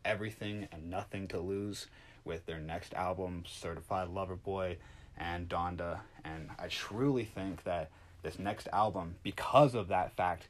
everything 0.03 0.67
and 0.71 0.91
nothing 0.91 1.27
to 1.29 1.39
lose 1.39 1.87
with 2.23 2.45
their 2.45 2.59
next 2.59 2.93
album, 2.93 3.45
Certified 3.47 4.09
Lover 4.09 4.35
Boy 4.35 4.77
and 5.17 5.49
Donda. 5.49 6.01
And 6.23 6.51
I 6.59 6.67
truly 6.67 7.23
think 7.23 7.63
that 7.63 7.89
this 8.21 8.37
next 8.37 8.67
album, 8.71 9.15
because 9.23 9.73
of 9.73 9.87
that 9.87 10.15
fact, 10.15 10.49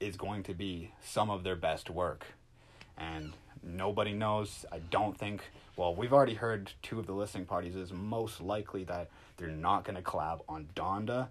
is 0.00 0.16
going 0.16 0.42
to 0.42 0.54
be 0.54 0.90
some 1.00 1.30
of 1.30 1.44
their 1.44 1.54
best 1.54 1.88
work. 1.88 2.26
And 2.98 3.34
nobody 3.62 4.14
knows. 4.14 4.66
I 4.72 4.80
don't 4.80 5.16
think. 5.16 5.42
Well, 5.76 5.94
we've 5.94 6.12
already 6.12 6.34
heard 6.34 6.72
two 6.82 6.98
of 6.98 7.06
the 7.06 7.12
listening 7.12 7.44
parties 7.44 7.76
is 7.76 7.92
most 7.92 8.40
likely 8.40 8.82
that 8.84 9.10
they're 9.36 9.46
not 9.46 9.84
going 9.84 9.94
to 9.94 10.02
collab 10.02 10.40
on 10.48 10.66
Donda, 10.74 11.28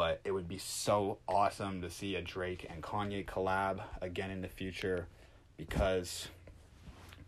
but 0.00 0.18
it 0.24 0.30
would 0.30 0.48
be 0.48 0.56
so 0.56 1.18
awesome 1.28 1.82
to 1.82 1.90
see 1.90 2.14
a 2.14 2.22
Drake 2.22 2.66
and 2.70 2.82
Kanye 2.82 3.22
collab 3.22 3.82
again 4.00 4.30
in 4.30 4.40
the 4.40 4.48
future 4.48 5.06
because 5.58 6.28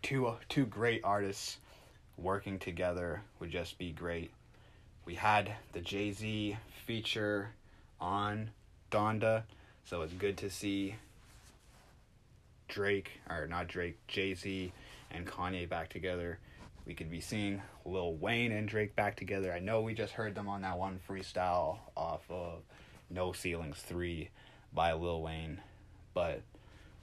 two 0.01 0.33
two 0.49 0.65
great 0.65 0.99
artists 1.03 1.59
working 2.17 2.57
together 2.57 3.21
would 3.39 3.51
just 3.51 3.77
be 3.77 3.91
great. 3.91 4.31
We 5.05 5.13
had 5.13 5.53
the 5.73 5.81
Jay 5.81 6.13
Z 6.13 6.57
feature 6.87 7.51
on 8.01 8.49
Donda, 8.89 9.43
so 9.85 10.01
it's 10.01 10.13
good 10.13 10.37
to 10.37 10.49
see 10.49 10.95
Drake 12.67 13.19
or 13.29 13.45
not 13.45 13.67
Drake, 13.67 13.99
Jay 14.07 14.33
Z 14.33 14.73
and 15.11 15.27
Kanye 15.27 15.69
back 15.69 15.89
together. 15.89 16.39
We 16.85 16.93
could 16.93 17.09
be 17.09 17.21
seeing 17.21 17.61
Lil 17.85 18.15
Wayne 18.15 18.51
and 18.51 18.67
Drake 18.67 18.95
back 18.95 19.15
together. 19.15 19.53
I 19.53 19.59
know 19.59 19.81
we 19.81 19.93
just 19.93 20.13
heard 20.13 20.35
them 20.35 20.49
on 20.49 20.61
that 20.61 20.77
one 20.77 20.99
freestyle 21.07 21.77
off 21.95 22.29
of 22.29 22.63
No 23.09 23.31
Ceilings 23.31 23.77
3 23.77 24.29
by 24.73 24.93
Lil 24.93 25.21
Wayne, 25.21 25.61
but 26.13 26.41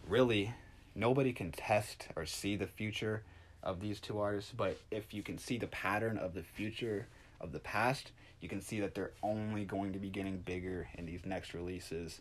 really 0.06 0.52
nobody 0.94 1.32
can 1.32 1.50
test 1.52 2.08
or 2.14 2.26
see 2.26 2.56
the 2.56 2.66
future 2.66 3.22
of 3.62 3.80
these 3.80 4.00
two 4.00 4.18
artists, 4.18 4.52
but 4.56 4.78
if 4.90 5.12
you 5.14 5.22
can 5.22 5.38
see 5.38 5.58
the 5.58 5.66
pattern 5.66 6.18
of 6.18 6.34
the 6.34 6.42
future 6.42 7.06
of 7.40 7.52
the 7.52 7.58
past, 7.58 8.12
you 8.40 8.48
can 8.48 8.60
see 8.60 8.80
that 8.80 8.94
they're 8.94 9.12
only 9.22 9.64
going 9.64 9.92
to 9.92 9.98
be 9.98 10.08
getting 10.08 10.38
bigger 10.38 10.88
in 10.94 11.06
these 11.06 11.24
next 11.26 11.52
releases. 11.54 12.20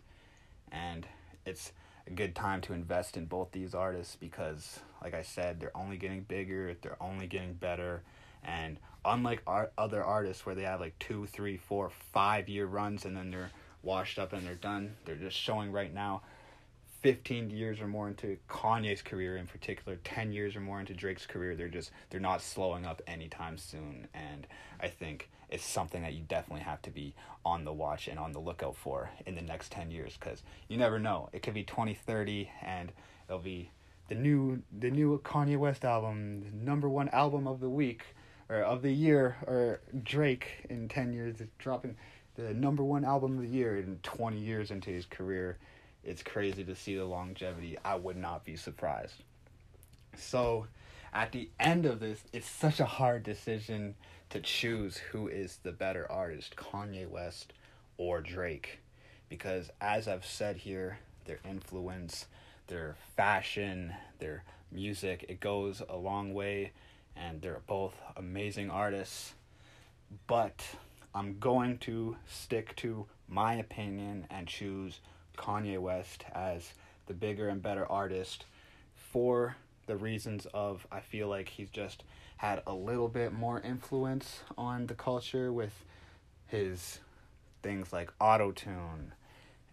And 0.72 1.08
it's 1.45 1.72
a 2.10 2.13
good 2.13 2.36
time 2.36 2.62
to 2.62 2.74
invest 2.74 3.17
in 3.17 3.26
both 3.26 3.52
these 3.52 3.76
artists 3.76 4.15
because, 4.15 4.80
like 5.04 5.13
I 5.13 5.22
said, 5.22 5.60
they're 5.60 5.76
only 5.76 5.98
getting 5.98 6.22
bigger, 6.22 6.76
they're 6.82 7.02
only 7.02 7.28
getting 7.28 7.54
better. 7.54 8.02
And 8.43 8.78
unlike 9.06 9.41
art, 9.45 9.74
other 9.78 10.04
artists 10.04 10.45
where 10.45 10.56
they 10.56 10.63
have 10.63 10.80
like 10.80 10.98
two, 11.00 11.26
three, 11.28 11.58
four, 11.58 11.89
five 11.89 12.50
year 12.50 12.65
runs 12.65 13.06
and 13.06 13.15
then 13.15 13.32
they're 13.32 13.52
washed 13.84 14.19
up 14.19 14.34
and 14.34 14.45
they're 14.45 14.56
done, 14.56 14.95
they're 15.06 15.15
just 15.15 15.38
showing 15.38 15.72
right 15.72 15.93
now 15.93 16.22
15 17.01 17.49
years 17.49 17.79
or 17.79 17.88
more 17.88 18.07
into 18.07 18.38
Kanye's 18.49 19.01
career 19.01 19.38
in 19.38 19.47
particular, 19.47 19.97
10 20.03 20.31
years 20.31 20.55
or 20.55 20.59
more 20.59 20.79
into 20.79 20.93
Drake's 20.93 21.25
career, 21.25 21.55
they're 21.55 21.69
just 21.69 21.91
they're 22.09 22.19
not 22.19 22.41
slowing 22.41 22.85
up 22.85 23.01
anytime 23.07 23.57
soon 23.57 24.07
and 24.13 24.47
I 24.81 24.88
think 24.88 25.29
it's 25.49 25.65
something 25.65 26.01
that 26.03 26.13
you 26.13 26.23
definitely 26.27 26.63
have 26.63 26.81
to 26.83 26.91
be 26.91 27.15
on 27.45 27.63
the 27.63 27.73
watch 27.73 28.07
and 28.07 28.19
on 28.19 28.33
the 28.33 28.39
lookout 28.39 28.75
for 28.75 29.09
in 29.25 29.35
the 29.35 29.41
next 29.41 29.71
10 29.71 29.91
years 29.91 30.17
cuz 30.19 30.43
you 30.67 30.77
never 30.77 30.99
know. 30.99 31.29
It 31.31 31.41
could 31.41 31.53
be 31.53 31.63
2030 31.63 32.51
and 32.62 32.91
it'll 33.27 33.39
be 33.39 33.71
the 34.09 34.15
new 34.15 34.62
the 34.77 34.91
new 34.91 35.19
Kanye 35.19 35.57
West 35.57 35.85
album, 35.85 36.51
number 36.53 36.89
1 36.89 37.09
album 37.09 37.47
of 37.47 37.59
the 37.59 37.69
week 37.69 38.03
or 38.49 38.57
of 38.57 38.81
the 38.81 38.91
year 38.91 39.38
or 39.47 39.81
Drake 40.03 40.65
in 40.69 40.89
10 40.89 41.13
years 41.13 41.39
is 41.39 41.47
dropping 41.59 41.95
the 42.35 42.53
number 42.53 42.83
1 42.83 43.05
album 43.05 43.38
of 43.38 43.43
the 43.43 43.49
year 43.49 43.77
in 43.77 43.99
20 44.03 44.38
years 44.38 44.71
into 44.71 44.89
his 44.89 45.05
career 45.05 45.57
it's 46.03 46.23
crazy 46.23 46.63
to 46.63 46.75
see 46.75 46.95
the 46.95 47.05
longevity. 47.05 47.77
I 47.83 47.95
would 47.95 48.17
not 48.17 48.45
be 48.45 48.55
surprised. 48.55 49.23
So, 50.17 50.67
at 51.13 51.31
the 51.31 51.49
end 51.59 51.85
of 51.85 51.99
this, 51.99 52.23
it's 52.33 52.49
such 52.49 52.79
a 52.79 52.85
hard 52.85 53.23
decision 53.23 53.95
to 54.29 54.39
choose 54.39 54.97
who 54.97 55.27
is 55.27 55.57
the 55.63 55.71
better 55.71 56.09
artist, 56.12 56.55
Kanye 56.55 57.07
West 57.07 57.53
or 57.97 58.21
Drake. 58.21 58.79
Because, 59.27 59.71
as 59.81 60.07
I've 60.07 60.25
said 60.25 60.57
here, 60.57 60.99
their 61.25 61.39
influence, 61.47 62.25
their 62.67 62.95
fashion, 63.15 63.93
their 64.19 64.43
music, 64.71 65.25
it 65.27 65.39
goes 65.39 65.81
a 65.88 65.95
long 65.95 66.33
way, 66.33 66.71
and 67.15 67.41
they're 67.41 67.62
both 67.67 67.93
amazing 68.15 68.69
artists. 68.69 69.33
But 70.27 70.63
I'm 71.13 71.38
going 71.39 71.77
to 71.79 72.17
stick 72.27 72.75
to 72.77 73.05
my 73.27 73.55
opinion 73.55 74.25
and 74.29 74.47
choose 74.47 74.99
Kanye 75.39 75.80
West 75.80 76.25
as 76.34 76.73
the 77.08 77.13
bigger 77.13 77.47
and 77.47 77.62
better 77.62 77.89
artist 77.89 78.45
for 78.93 79.56
the 79.88 79.95
reasons 79.95 80.45
of 80.54 80.86
I 80.91 80.99
feel 80.99 81.28
like 81.28 81.49
he's 81.49 81.69
just 81.69 82.04
had 82.38 82.62
a 82.67 82.73
little 82.73 83.08
bit 83.08 83.34
more 83.34 83.60
influence 83.62 84.41
on 84.58 84.86
the 84.86 84.93
culture 84.93 85.52
with 85.52 85.73
his 86.47 86.99
things 87.63 87.91
like 87.91 88.12
auto 88.19 88.52
tune 88.52 89.13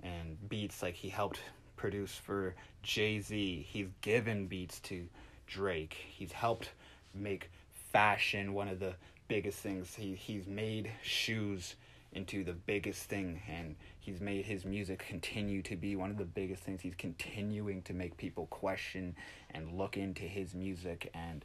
and 0.03 0.37
beats 0.49 0.83
like 0.83 0.95
he 0.95 1.09
helped 1.09 1.41
produce 1.77 2.15
for 2.15 2.55
Jay-Z. 2.83 3.67
He's 3.69 3.89
given 4.01 4.47
beats 4.47 4.81
to 4.81 5.07
Drake. 5.47 5.95
He's 6.09 6.33
helped 6.33 6.71
make 7.15 7.51
fashion 7.93 8.55
one 8.55 8.69
of 8.69 8.81
the 8.81 8.95
biggest 9.29 9.59
things. 9.59 9.95
He 9.95 10.15
he's 10.15 10.47
made 10.47 10.91
shoes 11.03 11.75
into 12.13 12.45
the 12.45 12.53
biggest 12.53 13.05
thing 13.05 13.41
and 13.49 13.77
he's 14.01 14.21
made 14.21 14.45
his 14.45 14.65
music 14.65 15.05
continue 15.07 15.63
to 15.63 15.77
be 15.77 15.97
one 15.97 16.11
of 16.11 16.17
the 16.17 16.25
biggest 16.25 16.63
things. 16.63 16.81
He's 16.81 16.95
continuing 16.95 17.83
to 17.83 17.93
make 17.93 18.17
people 18.17 18.47
question 18.47 19.15
and 19.51 19.73
look 19.73 19.97
into 19.97 20.23
his 20.23 20.55
music 20.55 21.11
and 21.15 21.45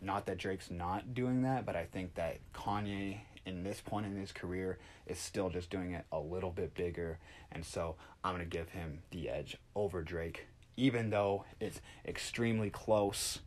not 0.00 0.26
that 0.26 0.38
Drake's 0.38 0.70
not 0.70 1.14
doing 1.14 1.42
that 1.42 1.66
but 1.66 1.76
I 1.76 1.84
think 1.84 2.14
that 2.14 2.38
Kanye 2.54 3.18
in 3.44 3.64
this 3.64 3.80
point 3.80 4.06
in 4.06 4.16
his 4.16 4.32
career 4.32 4.78
is 5.06 5.18
still 5.18 5.50
just 5.50 5.70
doing 5.70 5.92
it 5.92 6.04
a 6.12 6.18
little 6.18 6.50
bit 6.50 6.74
bigger 6.74 7.18
and 7.50 7.64
so 7.64 7.96
I'm 8.22 8.34
going 8.34 8.48
to 8.48 8.56
give 8.56 8.70
him 8.70 9.00
the 9.10 9.28
edge 9.28 9.56
over 9.74 10.02
Drake 10.02 10.46
even 10.76 11.10
though 11.10 11.44
it's 11.60 11.80
extremely 12.06 12.70
close 12.70 13.40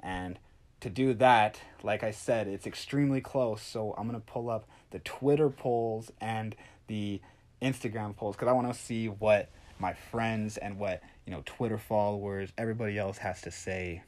and 0.00 0.38
to 0.86 0.90
do 0.90 1.14
that, 1.14 1.60
like 1.82 2.04
I 2.04 2.12
said, 2.12 2.46
it's 2.46 2.64
extremely 2.64 3.20
close. 3.20 3.60
So 3.60 3.92
I'm 3.98 4.08
going 4.08 4.20
to 4.20 4.24
pull 4.24 4.48
up 4.48 4.68
the 4.92 5.00
Twitter 5.00 5.50
polls 5.50 6.12
and 6.20 6.54
the 6.86 7.20
Instagram 7.60 8.14
polls 8.14 8.36
because 8.36 8.46
I 8.46 8.52
want 8.52 8.72
to 8.72 8.78
see 8.78 9.08
what 9.08 9.50
my 9.80 9.94
friends 9.94 10.56
and 10.56 10.78
what, 10.78 11.02
you 11.24 11.32
know, 11.32 11.42
Twitter 11.44 11.76
followers, 11.76 12.52
everybody 12.56 12.96
else 12.98 13.18
has 13.18 13.40
to 13.42 13.50
say. 13.50 14.04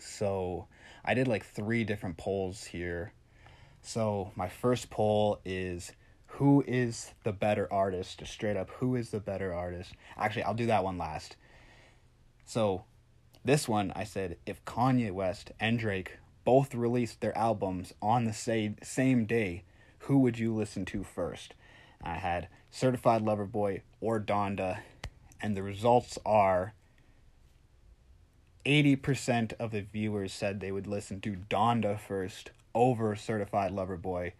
So 0.00 0.66
I 1.04 1.14
did 1.14 1.28
like 1.28 1.46
three 1.46 1.84
different 1.84 2.16
polls 2.16 2.64
here. 2.64 3.12
So 3.80 4.32
my 4.34 4.48
first 4.48 4.90
poll 4.90 5.38
is 5.44 5.92
who 6.26 6.64
is 6.66 7.12
the 7.22 7.32
better 7.32 7.72
artist? 7.72 8.18
Just 8.18 8.32
straight 8.32 8.56
up, 8.56 8.70
who 8.70 8.96
is 8.96 9.10
the 9.10 9.20
better 9.20 9.54
artist? 9.54 9.92
Actually, 10.16 10.42
I'll 10.42 10.54
do 10.54 10.66
that 10.66 10.82
one 10.82 10.98
last. 10.98 11.36
So 12.44 12.86
this 13.44 13.68
one, 13.68 13.92
I 13.96 14.04
said, 14.04 14.36
if 14.46 14.64
Kanye 14.64 15.12
West 15.12 15.52
and 15.58 15.78
Drake 15.78 16.18
both 16.44 16.74
released 16.74 17.20
their 17.20 17.36
albums 17.36 17.94
on 18.02 18.24
the 18.24 18.32
same, 18.32 18.76
same 18.82 19.24
day, 19.24 19.64
who 20.00 20.18
would 20.18 20.38
you 20.38 20.54
listen 20.54 20.84
to 20.86 21.04
first? 21.04 21.54
I 22.02 22.14
had 22.14 22.48
Certified 22.70 23.22
Lover 23.22 23.46
Boy 23.46 23.82
or 24.00 24.20
Donda, 24.20 24.80
and 25.40 25.56
the 25.56 25.62
results 25.62 26.18
are 26.24 26.74
80% 28.66 29.54
of 29.58 29.70
the 29.70 29.80
viewers 29.80 30.32
said 30.32 30.60
they 30.60 30.72
would 30.72 30.86
listen 30.86 31.20
to 31.22 31.36
Donda 31.48 31.98
first 31.98 32.50
over 32.74 33.16
Certified 33.16 33.72
Lover 33.72 33.96
Boy. 33.96 34.34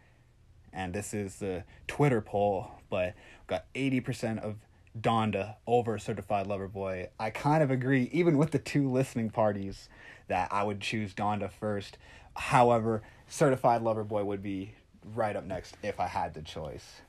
And 0.73 0.95
this 0.95 1.13
is 1.13 1.37
the 1.37 1.65
Twitter 1.89 2.21
poll, 2.21 2.73
but 2.89 3.15
got 3.47 3.65
80% 3.75 4.39
of 4.39 4.57
Donda 5.01 5.57
over 5.67 5.99
Certified 5.99 6.47
Lover 6.47 6.69
Boy. 6.69 7.09
I 7.19 7.31
kind 7.31 7.63
of 7.63 7.71
agree, 7.71 8.09
even 8.13 8.39
with 8.39 8.51
the 8.51 8.59
two 8.59 8.91
listening 8.91 9.31
parties, 9.31 9.89
that 10.29 10.53
I 10.53 10.63
would 10.63 10.81
choose 10.81 11.15
Donda 11.15 11.51
first. 11.51 11.99
However, 12.37 13.03
Certified 13.29 13.83
Lover 13.83 14.05
Boy 14.05 14.25
would 14.25 14.43
be 14.43 14.75
right 15.15 15.37
up 15.37 15.45
next 15.45 15.77
if 15.83 15.99
I 16.01 16.07
had 16.07 16.35
the 16.35 16.43
choice. 16.43 17.01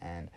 And 0.00 0.30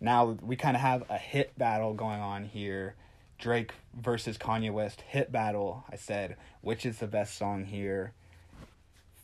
now 0.00 0.36
we 0.42 0.56
kind 0.56 0.76
of 0.76 0.82
have 0.82 1.04
a 1.10 1.18
hit 1.18 1.56
battle 1.58 1.94
going 1.94 2.20
on 2.20 2.44
here. 2.44 2.94
Drake 3.38 3.72
versus 3.94 4.38
Kanye 4.38 4.72
West 4.72 5.02
hit 5.02 5.32
battle. 5.32 5.84
I 5.90 5.96
said, 5.96 6.36
which 6.60 6.86
is 6.86 6.98
the 6.98 7.06
best 7.06 7.36
song 7.36 7.64
here? 7.64 8.12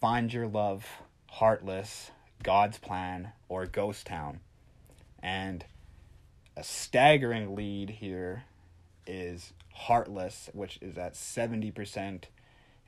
Find 0.00 0.32
Your 0.32 0.46
Love, 0.46 0.86
Heartless, 1.28 2.10
God's 2.42 2.78
Plan, 2.78 3.32
or 3.48 3.66
Ghost 3.66 4.06
Town. 4.06 4.40
And 5.22 5.64
a 6.60 6.62
staggering 6.62 7.56
lead 7.56 7.88
here 7.88 8.44
is 9.06 9.54
Heartless, 9.72 10.50
which 10.52 10.78
is 10.82 10.98
at 10.98 11.14
70%. 11.14 11.96
And 12.04 12.24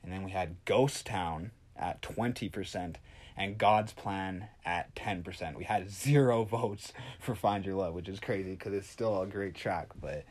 then 0.03 0.21
we 0.21 0.29
had 0.29 0.57
Ghost 0.65 1.07
Town 1.07 1.49
at 1.75 2.03
20% 2.03 2.97
and 3.35 3.57
God's 3.57 3.91
Plan 3.93 4.47
at 4.63 4.93
10%. 4.93 5.55
We 5.55 5.63
had 5.63 5.89
zero 5.89 6.43
votes 6.51 6.93
for 7.19 7.33
Find 7.33 7.65
Your 7.65 7.73
Love, 7.73 7.95
which 7.95 8.07
is 8.07 8.19
crazy 8.19 8.51
because 8.51 8.73
it's 8.73 8.87
still 8.87 9.19
a 9.19 9.25
great 9.25 9.55
track, 9.55 9.87
but 9.99 10.23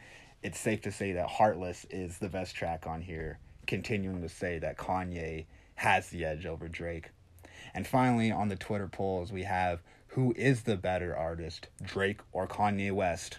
it's 0.44 0.60
safe 0.60 0.80
to 0.82 0.92
say 0.92 1.10
that 1.14 1.26
Heartless 1.26 1.84
is 1.90 2.18
the 2.18 2.28
best 2.28 2.54
track 2.54 2.86
on 2.86 3.00
here, 3.00 3.40
continuing 3.66 4.22
to 4.22 4.28
say 4.28 4.60
that 4.60 4.78
Kanye 4.78 5.46
has 5.74 6.10
the 6.10 6.24
edge 6.24 6.46
over 6.46 6.68
Drake. 6.68 7.10
And 7.74 7.88
finally, 7.88 8.30
on 8.30 8.46
the 8.46 8.56
Twitter 8.56 8.86
polls, 8.86 9.32
we 9.32 9.42
have 9.42 9.80
who 10.12 10.34
is 10.36 10.62
the 10.62 10.76
better 10.76 11.16
artist, 11.16 11.68
Drake 11.82 12.20
or 12.32 12.46
Kanye 12.46 12.92
West? 12.92 13.38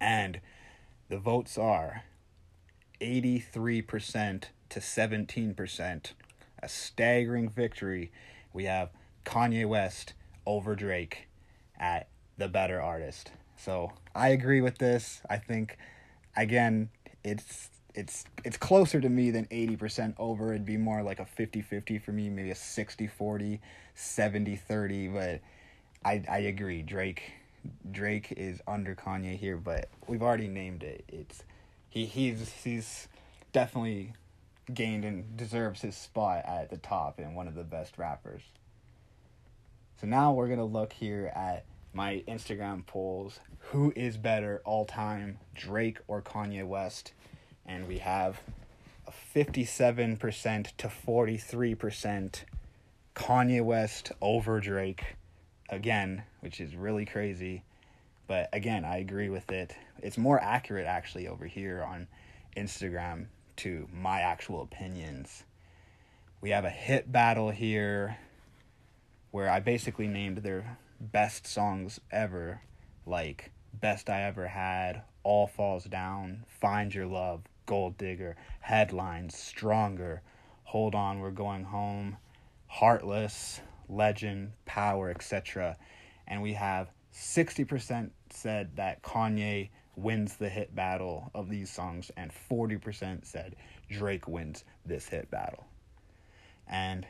And 0.00 0.40
the 1.08 1.18
votes 1.18 1.56
are 1.56 2.04
83% 3.00 4.44
to 4.68 4.80
17%, 4.80 6.12
a 6.62 6.68
staggering 6.68 7.50
victory. 7.50 8.10
We 8.52 8.64
have 8.64 8.90
Kanye 9.24 9.66
West 9.66 10.14
over 10.44 10.74
Drake 10.74 11.28
at 11.78 12.08
the 12.36 12.48
better 12.48 12.80
artist. 12.80 13.30
So 13.56 13.92
I 14.14 14.28
agree 14.28 14.60
with 14.60 14.78
this. 14.78 15.20
I 15.30 15.36
think 15.36 15.78
again, 16.36 16.90
it's 17.22 17.70
it's 17.94 18.24
it's 18.44 18.56
closer 18.56 19.00
to 19.00 19.08
me 19.08 19.30
than 19.30 19.46
80% 19.46 20.14
over. 20.18 20.52
It'd 20.52 20.64
be 20.64 20.76
more 20.76 21.02
like 21.02 21.20
a 21.20 21.24
50-50 21.24 22.02
for 22.02 22.12
me, 22.12 22.30
maybe 22.30 22.50
a 22.50 22.54
60-40, 22.54 23.58
70-30, 23.96 25.12
but 25.12 25.40
I 26.04 26.22
I 26.28 26.38
agree. 26.38 26.82
Drake 26.82 27.32
Drake 27.90 28.32
is 28.36 28.60
under 28.66 28.94
Kanye 28.94 29.36
here, 29.36 29.56
but 29.56 29.88
we've 30.06 30.22
already 30.22 30.48
named 30.48 30.82
it. 30.82 31.04
It's 31.08 31.44
he 31.88 32.06
he's 32.06 32.50
he's 32.50 33.08
definitely 33.52 34.14
gained 34.72 35.04
and 35.04 35.36
deserves 35.36 35.82
his 35.82 35.96
spot 35.96 36.44
at 36.46 36.70
the 36.70 36.76
top 36.76 37.18
and 37.18 37.34
one 37.34 37.48
of 37.48 37.54
the 37.54 37.64
best 37.64 37.98
rappers. 37.98 38.42
So 40.00 40.06
now 40.06 40.32
we're 40.32 40.48
gonna 40.48 40.64
look 40.64 40.92
here 40.92 41.30
at 41.34 41.64
my 41.92 42.22
Instagram 42.26 42.86
polls. 42.86 43.40
Who 43.58 43.92
is 43.94 44.16
better 44.16 44.62
all 44.64 44.86
time, 44.86 45.38
Drake 45.54 45.98
or 46.08 46.22
Kanye 46.22 46.66
West? 46.66 47.12
And 47.66 47.86
we 47.86 47.98
have 47.98 48.40
a 49.06 49.12
57% 49.34 50.76
to 50.78 50.88
43% 50.88 52.44
Kanye 53.14 53.62
West 53.62 54.12
over 54.20 54.60
Drake 54.60 55.16
again, 55.70 56.24
which 56.40 56.60
is 56.60 56.76
really 56.76 57.06
crazy. 57.06 57.62
But 58.26 58.48
again, 58.52 58.84
I 58.84 58.98
agree 58.98 59.28
with 59.28 59.50
it. 59.50 59.74
It's 60.02 60.18
more 60.18 60.40
accurate 60.40 60.86
actually 60.86 61.26
over 61.26 61.46
here 61.46 61.82
on 61.82 62.06
Instagram 62.56 63.26
to 63.56 63.88
my 63.92 64.20
actual 64.20 64.62
opinions. 64.62 65.44
We 66.40 66.50
have 66.50 66.64
a 66.64 66.70
hit 66.70 67.10
battle 67.10 67.50
here 67.50 68.18
where 69.30 69.50
I 69.50 69.60
basically 69.60 70.08
named 70.08 70.38
their 70.38 70.78
best 71.00 71.46
songs 71.46 72.00
ever, 72.10 72.62
like 73.06 73.52
Best 73.72 74.10
I 74.10 74.22
Ever 74.22 74.48
Had, 74.48 75.02
All 75.22 75.46
Falls 75.46 75.84
Down, 75.84 76.44
Find 76.48 76.94
Your 76.94 77.06
Love, 77.06 77.42
Gold 77.66 77.96
Digger, 77.96 78.36
Headlines, 78.60 79.36
Stronger, 79.36 80.22
Hold 80.64 80.94
On, 80.94 81.20
We're 81.20 81.30
Going 81.30 81.64
Home, 81.64 82.16
Heartless, 82.66 83.60
Legend, 83.88 84.52
Power, 84.70 85.10
etc. 85.10 85.76
And 86.28 86.40
we 86.42 86.52
have 86.52 86.92
60% 87.12 88.10
said 88.30 88.76
that 88.76 89.02
Kanye 89.02 89.70
wins 89.96 90.36
the 90.36 90.48
hit 90.48 90.72
battle 90.76 91.28
of 91.34 91.50
these 91.50 91.68
songs, 91.68 92.12
and 92.16 92.30
40% 92.30 93.26
said 93.26 93.56
Drake 93.90 94.28
wins 94.28 94.62
this 94.86 95.08
hit 95.08 95.28
battle. 95.28 95.66
And 96.68 97.04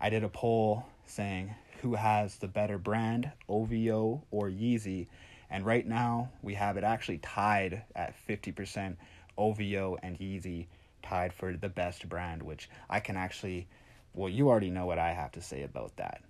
I 0.00 0.10
did 0.10 0.22
a 0.22 0.28
poll 0.28 0.86
saying 1.06 1.56
who 1.82 1.96
has 1.96 2.36
the 2.36 2.46
better 2.46 2.78
brand, 2.78 3.32
OVO 3.48 4.22
or 4.30 4.48
Yeezy, 4.48 5.08
and 5.50 5.66
right 5.66 5.86
now 5.88 6.30
we 6.40 6.54
have 6.54 6.76
it 6.76 6.84
actually 6.84 7.18
tied 7.18 7.82
at 7.96 8.14
50% 8.28 8.94
OVO 9.36 9.98
and 10.04 10.16
Yeezy 10.20 10.66
tied 11.02 11.32
for 11.32 11.52
the 11.52 11.68
best 11.68 12.08
brand, 12.08 12.44
which 12.44 12.70
I 12.88 13.00
can 13.00 13.16
actually, 13.16 13.66
well, 14.14 14.28
you 14.28 14.48
already 14.48 14.70
know 14.70 14.86
what 14.86 15.00
I 15.00 15.12
have 15.14 15.32
to 15.32 15.42
say 15.42 15.64
about 15.64 15.96
that. 15.96 16.22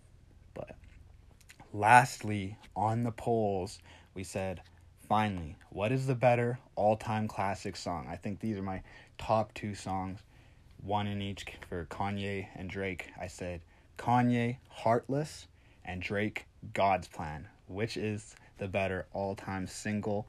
But 0.56 0.74
lastly, 1.72 2.56
on 2.74 3.04
the 3.04 3.12
polls, 3.12 3.78
we 4.14 4.24
said, 4.24 4.62
finally, 5.08 5.56
what 5.70 5.92
is 5.92 6.06
the 6.06 6.14
better 6.14 6.58
all 6.74 6.96
time 6.96 7.28
classic 7.28 7.76
song? 7.76 8.08
I 8.10 8.16
think 8.16 8.40
these 8.40 8.56
are 8.56 8.62
my 8.62 8.82
top 9.18 9.52
two 9.54 9.74
songs, 9.74 10.20
one 10.82 11.06
in 11.06 11.20
each 11.20 11.44
for 11.68 11.84
Kanye 11.84 12.48
and 12.56 12.70
Drake. 12.70 13.10
I 13.20 13.26
said, 13.26 13.60
Kanye, 13.98 14.56
Heartless, 14.68 15.46
and 15.84 16.00
Drake, 16.00 16.46
God's 16.72 17.08
Plan, 17.08 17.46
which 17.68 17.96
is 17.96 18.34
the 18.58 18.68
better 18.68 19.06
all 19.12 19.34
time 19.34 19.66
single. 19.66 20.26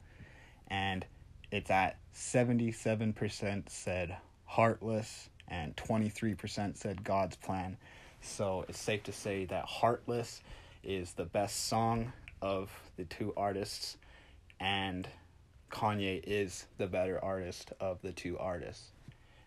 And 0.68 1.06
it's 1.52 1.72
at 1.72 1.98
77% 2.14 3.70
said 3.70 4.18
Heartless 4.46 5.30
and 5.48 5.76
23% 5.78 6.78
said 6.78 7.04
God's 7.04 7.38
Plan. 7.38 7.78
So 8.28 8.66
it's 8.68 8.80
safe 8.80 9.04
to 9.04 9.12
say 9.12 9.46
that 9.46 9.66
Heartless 9.66 10.42
is 10.84 11.14
the 11.14 11.26
best 11.26 11.68
song 11.68 12.12
of 12.42 12.70
the 12.98 13.06
two 13.06 13.34
artists, 13.36 13.98
and 14.60 15.08
Kanye 15.72 16.22
is 16.26 16.66
the 16.78 16.88
better 16.88 17.24
artist 17.24 17.72
of 17.80 18.02
the 18.02 18.12
two 18.12 18.38
artists. 18.38 18.88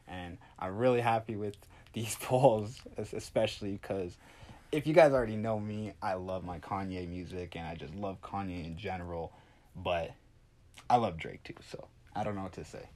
And 0.08 0.38
I'm 0.58 0.76
really 0.76 1.00
happy 1.00 1.36
with 1.36 1.56
these 1.92 2.16
polls, 2.20 2.80
especially 3.12 3.72
because 3.72 4.16
if 4.72 4.86
you 4.86 4.94
guys 4.94 5.12
already 5.12 5.36
know 5.36 5.58
me, 5.58 5.92
I 6.02 6.14
love 6.14 6.44
my 6.44 6.58
Kanye 6.58 7.08
music 7.08 7.56
and 7.56 7.66
I 7.66 7.74
just 7.74 7.94
love 7.94 8.20
Kanye 8.22 8.64
in 8.64 8.76
general, 8.76 9.32
but 9.76 10.12
I 10.88 10.96
love 10.96 11.16
Drake 11.16 11.42
too, 11.44 11.54
so 11.70 11.86
I 12.14 12.24
don't 12.24 12.34
know 12.34 12.42
what 12.42 12.52
to 12.54 12.64
say. 12.64 12.88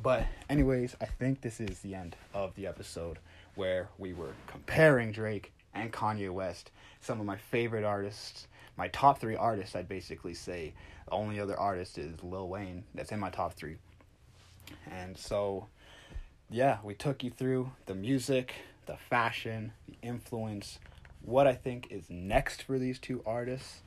But, 0.00 0.26
anyways, 0.48 0.96
I 1.00 1.06
think 1.06 1.40
this 1.40 1.60
is 1.60 1.80
the 1.80 1.94
end 1.94 2.16
of 2.32 2.54
the 2.54 2.66
episode 2.68 3.18
where 3.58 3.88
we 3.98 4.14
were 4.14 4.34
comparing 4.46 5.10
Drake 5.10 5.52
and 5.74 5.92
Kanye 5.92 6.30
West, 6.30 6.70
some 7.00 7.18
of 7.18 7.26
my 7.26 7.36
favorite 7.36 7.82
artists, 7.82 8.46
my 8.76 8.86
top 8.88 9.18
three 9.18 9.34
artists, 9.34 9.74
I'd 9.74 9.88
basically 9.88 10.34
say. 10.34 10.74
The 11.06 11.12
only 11.12 11.40
other 11.40 11.58
artist 11.58 11.98
is 11.98 12.22
Lil 12.22 12.48
Wayne, 12.48 12.84
that's 12.94 13.10
in 13.10 13.18
my 13.18 13.30
top 13.30 13.54
three. 13.54 13.76
And 14.88 15.18
so, 15.18 15.66
yeah, 16.48 16.78
we 16.84 16.94
took 16.94 17.24
you 17.24 17.30
through 17.30 17.72
the 17.86 17.96
music, 17.96 18.54
the 18.86 18.96
fashion, 18.96 19.72
the 19.88 19.96
influence, 20.02 20.78
what 21.22 21.48
I 21.48 21.54
think 21.54 21.88
is 21.90 22.08
next 22.08 22.62
for 22.62 22.78
these 22.78 23.00
two 23.00 23.22
artists. 23.26 23.80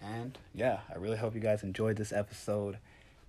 And 0.00 0.36
yeah, 0.52 0.80
I 0.92 0.98
really 0.98 1.18
hope 1.18 1.36
you 1.36 1.40
guys 1.40 1.62
enjoyed 1.62 1.96
this 1.96 2.12
episode. 2.12 2.78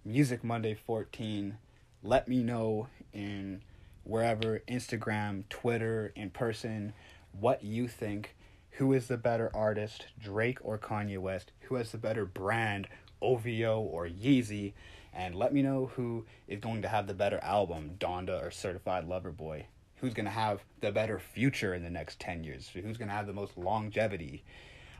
Music 0.04 0.44
Monday 0.44 0.74
14. 0.74 1.58
Let 2.02 2.28
me 2.28 2.42
know 2.42 2.88
in 3.14 3.62
wherever 4.04 4.62
Instagram, 4.68 5.48
Twitter, 5.50 6.12
in 6.16 6.30
person, 6.30 6.94
what 7.39 7.63
you 7.63 7.88
think. 7.88 8.36
Who 8.78 8.94
is 8.94 9.08
the 9.08 9.18
better 9.18 9.52
artist, 9.54 10.08
Drake 10.20 10.58
or 10.62 10.80
Kanye 10.80 11.20
West? 11.20 11.52
Who 11.62 11.76
has 11.76 11.92
the 11.92 11.98
better 11.98 12.26
brand, 12.26 12.88
OVO 13.22 13.80
or 13.80 14.08
Yeezy? 14.08 14.74
And 15.13 15.36
let 15.36 15.54
me 15.54 15.62
know 15.62 15.92
who 15.96 16.26
is 16.48 16.60
going 16.60 16.82
to 16.82 16.88
have 16.88 17.06
the 17.06 17.13
better 17.13 17.39
album, 17.44 17.92
Donda 18.00 18.44
or 18.44 18.50
Certified 18.50 19.06
Lover 19.06 19.32
Boy. 19.32 19.68
Who's 19.98 20.16
going 20.16 20.26
to 20.26 20.32
have 20.32 20.63
the 20.82 20.92
better 20.92 21.20
future 21.20 21.76
in 21.76 21.84
the 21.84 21.89
next 21.89 22.20
10 22.20 22.44
years? 22.44 22.68
Who's 22.68 22.98
going 22.98 23.10
to 23.10 23.13
have 23.13 23.28
the 23.28 23.34
most 23.34 23.58
longevity? 23.58 24.44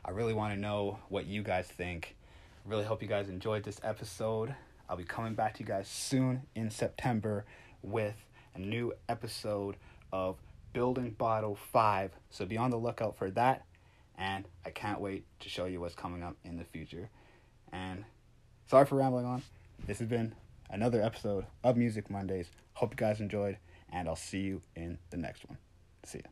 I 0.04 0.10
really 0.12 0.34
want 0.34 0.54
to 0.54 0.60
know 0.60 0.98
what 1.08 1.26
you 1.26 1.42
guys 1.42 1.66
think. 1.66 2.14
I 2.64 2.70
really 2.70 2.84
hope 2.84 3.02
you 3.02 3.08
guys 3.08 3.28
enjoyed 3.28 3.64
this 3.64 3.80
episode. 3.82 4.54
I'll 4.88 4.96
be 4.96 5.04
coming 5.04 5.34
back 5.34 5.54
to 5.54 5.60
you 5.60 5.66
guys 5.66 5.88
soon 5.88 6.42
in 6.54 6.70
September 6.70 7.44
with 7.82 8.14
a 8.54 8.58
new 8.58 8.92
episode 9.08 9.76
of 10.12 10.36
Building 10.72 11.10
Bottle 11.10 11.56
5. 11.72 12.10
So 12.30 12.46
be 12.46 12.56
on 12.56 12.70
the 12.70 12.76
lookout 12.76 13.16
for 13.16 13.30
that. 13.32 13.64
And 14.16 14.44
I 14.64 14.70
can't 14.70 15.00
wait 15.00 15.24
to 15.40 15.48
show 15.48 15.64
you 15.64 15.80
what's 15.80 15.94
coming 15.94 16.22
up 16.22 16.36
in 16.44 16.56
the 16.56 16.64
future. 16.64 17.10
And 17.72 18.04
sorry 18.66 18.86
for 18.86 18.96
rambling 18.96 19.26
on. 19.26 19.42
This 19.86 19.98
has 19.98 20.08
been 20.08 20.34
another 20.70 21.02
episode 21.02 21.46
of 21.62 21.76
Music 21.76 22.10
Mondays. 22.10 22.50
Hope 22.74 22.92
you 22.92 22.96
guys 22.96 23.20
enjoyed, 23.20 23.58
and 23.92 24.08
I'll 24.08 24.16
see 24.16 24.40
you 24.40 24.62
in 24.76 24.98
the 25.10 25.16
next 25.16 25.48
one. 25.48 25.58
See 26.04 26.18
ya. 26.18 26.30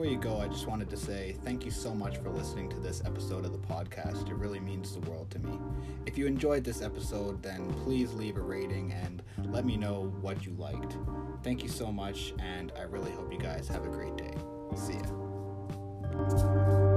Before 0.00 0.12
you 0.14 0.18
go, 0.18 0.40
I 0.40 0.48
just 0.48 0.66
wanted 0.66 0.88
to 0.88 0.96
say 0.96 1.36
thank 1.44 1.62
you 1.66 1.70
so 1.70 1.94
much 1.94 2.16
for 2.16 2.30
listening 2.30 2.70
to 2.70 2.80
this 2.80 3.02
episode 3.04 3.44
of 3.44 3.52
the 3.52 3.58
podcast. 3.58 4.30
It 4.30 4.34
really 4.34 4.58
means 4.58 4.94
the 4.94 5.00
world 5.00 5.30
to 5.32 5.38
me. 5.40 5.58
If 6.06 6.16
you 6.16 6.24
enjoyed 6.26 6.64
this 6.64 6.80
episode, 6.80 7.42
then 7.42 7.70
please 7.84 8.14
leave 8.14 8.38
a 8.38 8.40
rating 8.40 8.92
and 8.92 9.22
let 9.52 9.66
me 9.66 9.76
know 9.76 10.10
what 10.22 10.46
you 10.46 10.52
liked. 10.52 10.96
Thank 11.42 11.62
you 11.62 11.68
so 11.68 11.92
much, 11.92 12.32
and 12.38 12.72
I 12.78 12.84
really 12.84 13.10
hope 13.10 13.30
you 13.30 13.38
guys 13.38 13.68
have 13.68 13.84
a 13.84 13.90
great 13.90 14.16
day. 14.16 14.32
See 14.74 14.94
ya. 14.94 16.89